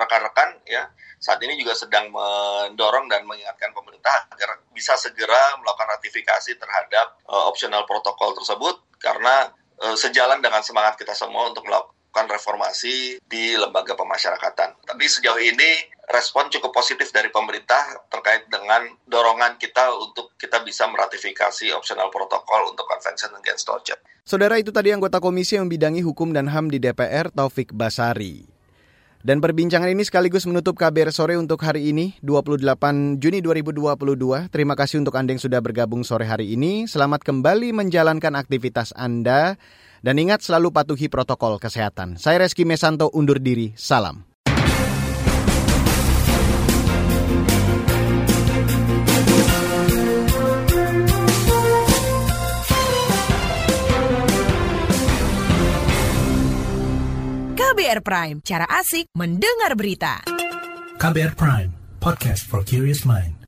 rekan-rekan 0.00 0.64
ya 0.64 0.88
saat 1.20 1.36
ini 1.44 1.60
juga 1.60 1.76
sedang 1.76 2.08
mendorong 2.08 3.12
dan 3.12 3.28
mengingatkan 3.28 3.76
pemerintah 3.76 4.24
agar 4.32 4.56
bisa 4.72 4.96
segera 4.96 5.60
melakukan 5.60 5.92
ratifikasi 6.00 6.56
terhadap 6.56 7.20
uh, 7.28 7.44
optional 7.44 7.84
protokol 7.84 8.32
tersebut 8.40 8.80
karena 8.96 9.52
uh, 9.84 9.96
sejalan 10.00 10.40
dengan 10.40 10.64
semangat 10.64 10.96
kita 10.96 11.12
semua 11.12 11.52
untuk 11.52 11.68
melakukan 11.68 11.99
melakukan 12.10 12.26
reformasi 12.26 13.22
di 13.22 13.54
lembaga 13.54 13.94
pemasyarakatan. 13.94 14.82
Tapi 14.82 15.04
sejauh 15.06 15.38
ini 15.38 15.70
respon 16.10 16.50
cukup 16.50 16.74
positif 16.74 17.14
dari 17.14 17.30
pemerintah 17.30 18.02
terkait 18.10 18.50
dengan 18.50 18.82
dorongan 19.06 19.54
kita 19.62 19.94
untuk 19.94 20.34
kita 20.34 20.66
bisa 20.66 20.90
meratifikasi 20.90 21.70
optional 21.70 22.10
protokol 22.10 22.74
untuk 22.74 22.82
Convention 22.90 23.30
Against 23.38 23.62
Torture. 23.62 24.02
Saudara 24.26 24.58
itu 24.58 24.74
tadi 24.74 24.90
anggota 24.90 25.22
komisi 25.22 25.54
yang 25.54 25.70
bidangi 25.70 26.02
hukum 26.02 26.34
dan 26.34 26.50
HAM 26.50 26.74
di 26.74 26.82
DPR 26.82 27.30
Taufik 27.30 27.70
Basari. 27.70 28.42
Dan 29.22 29.38
perbincangan 29.38 29.92
ini 29.92 30.02
sekaligus 30.02 30.48
menutup 30.50 30.80
KBR 30.80 31.12
sore 31.14 31.36
untuk 31.36 31.62
hari 31.62 31.94
ini, 31.94 32.18
28 32.24 33.20
Juni 33.22 33.38
2022. 33.44 34.48
Terima 34.50 34.74
kasih 34.74 35.04
untuk 35.04 35.14
Anda 35.14 35.36
yang 35.36 35.44
sudah 35.44 35.60
bergabung 35.62 36.02
sore 36.02 36.24
hari 36.26 36.58
ini. 36.58 36.88
Selamat 36.88 37.22
kembali 37.22 37.70
menjalankan 37.70 38.32
aktivitas 38.34 38.96
Anda. 38.96 39.60
Dan 40.00 40.16
ingat 40.16 40.40
selalu 40.40 40.72
patuhi 40.72 41.12
protokol 41.12 41.60
kesehatan. 41.60 42.16
Saya 42.16 42.44
Reski 42.44 42.64
Mesanto 42.64 43.12
undur 43.12 43.36
diri. 43.40 43.76
Salam. 43.76 44.24
KBR 57.56 58.00
Prime, 58.04 58.38
cara 58.44 58.68
asik 58.68 59.08
mendengar 59.16 59.72
berita. 59.72 60.20
KBR 61.00 61.32
Prime, 61.32 61.70
podcast 61.96 62.44
for 62.44 62.60
curious 62.60 63.08
mind. 63.08 63.39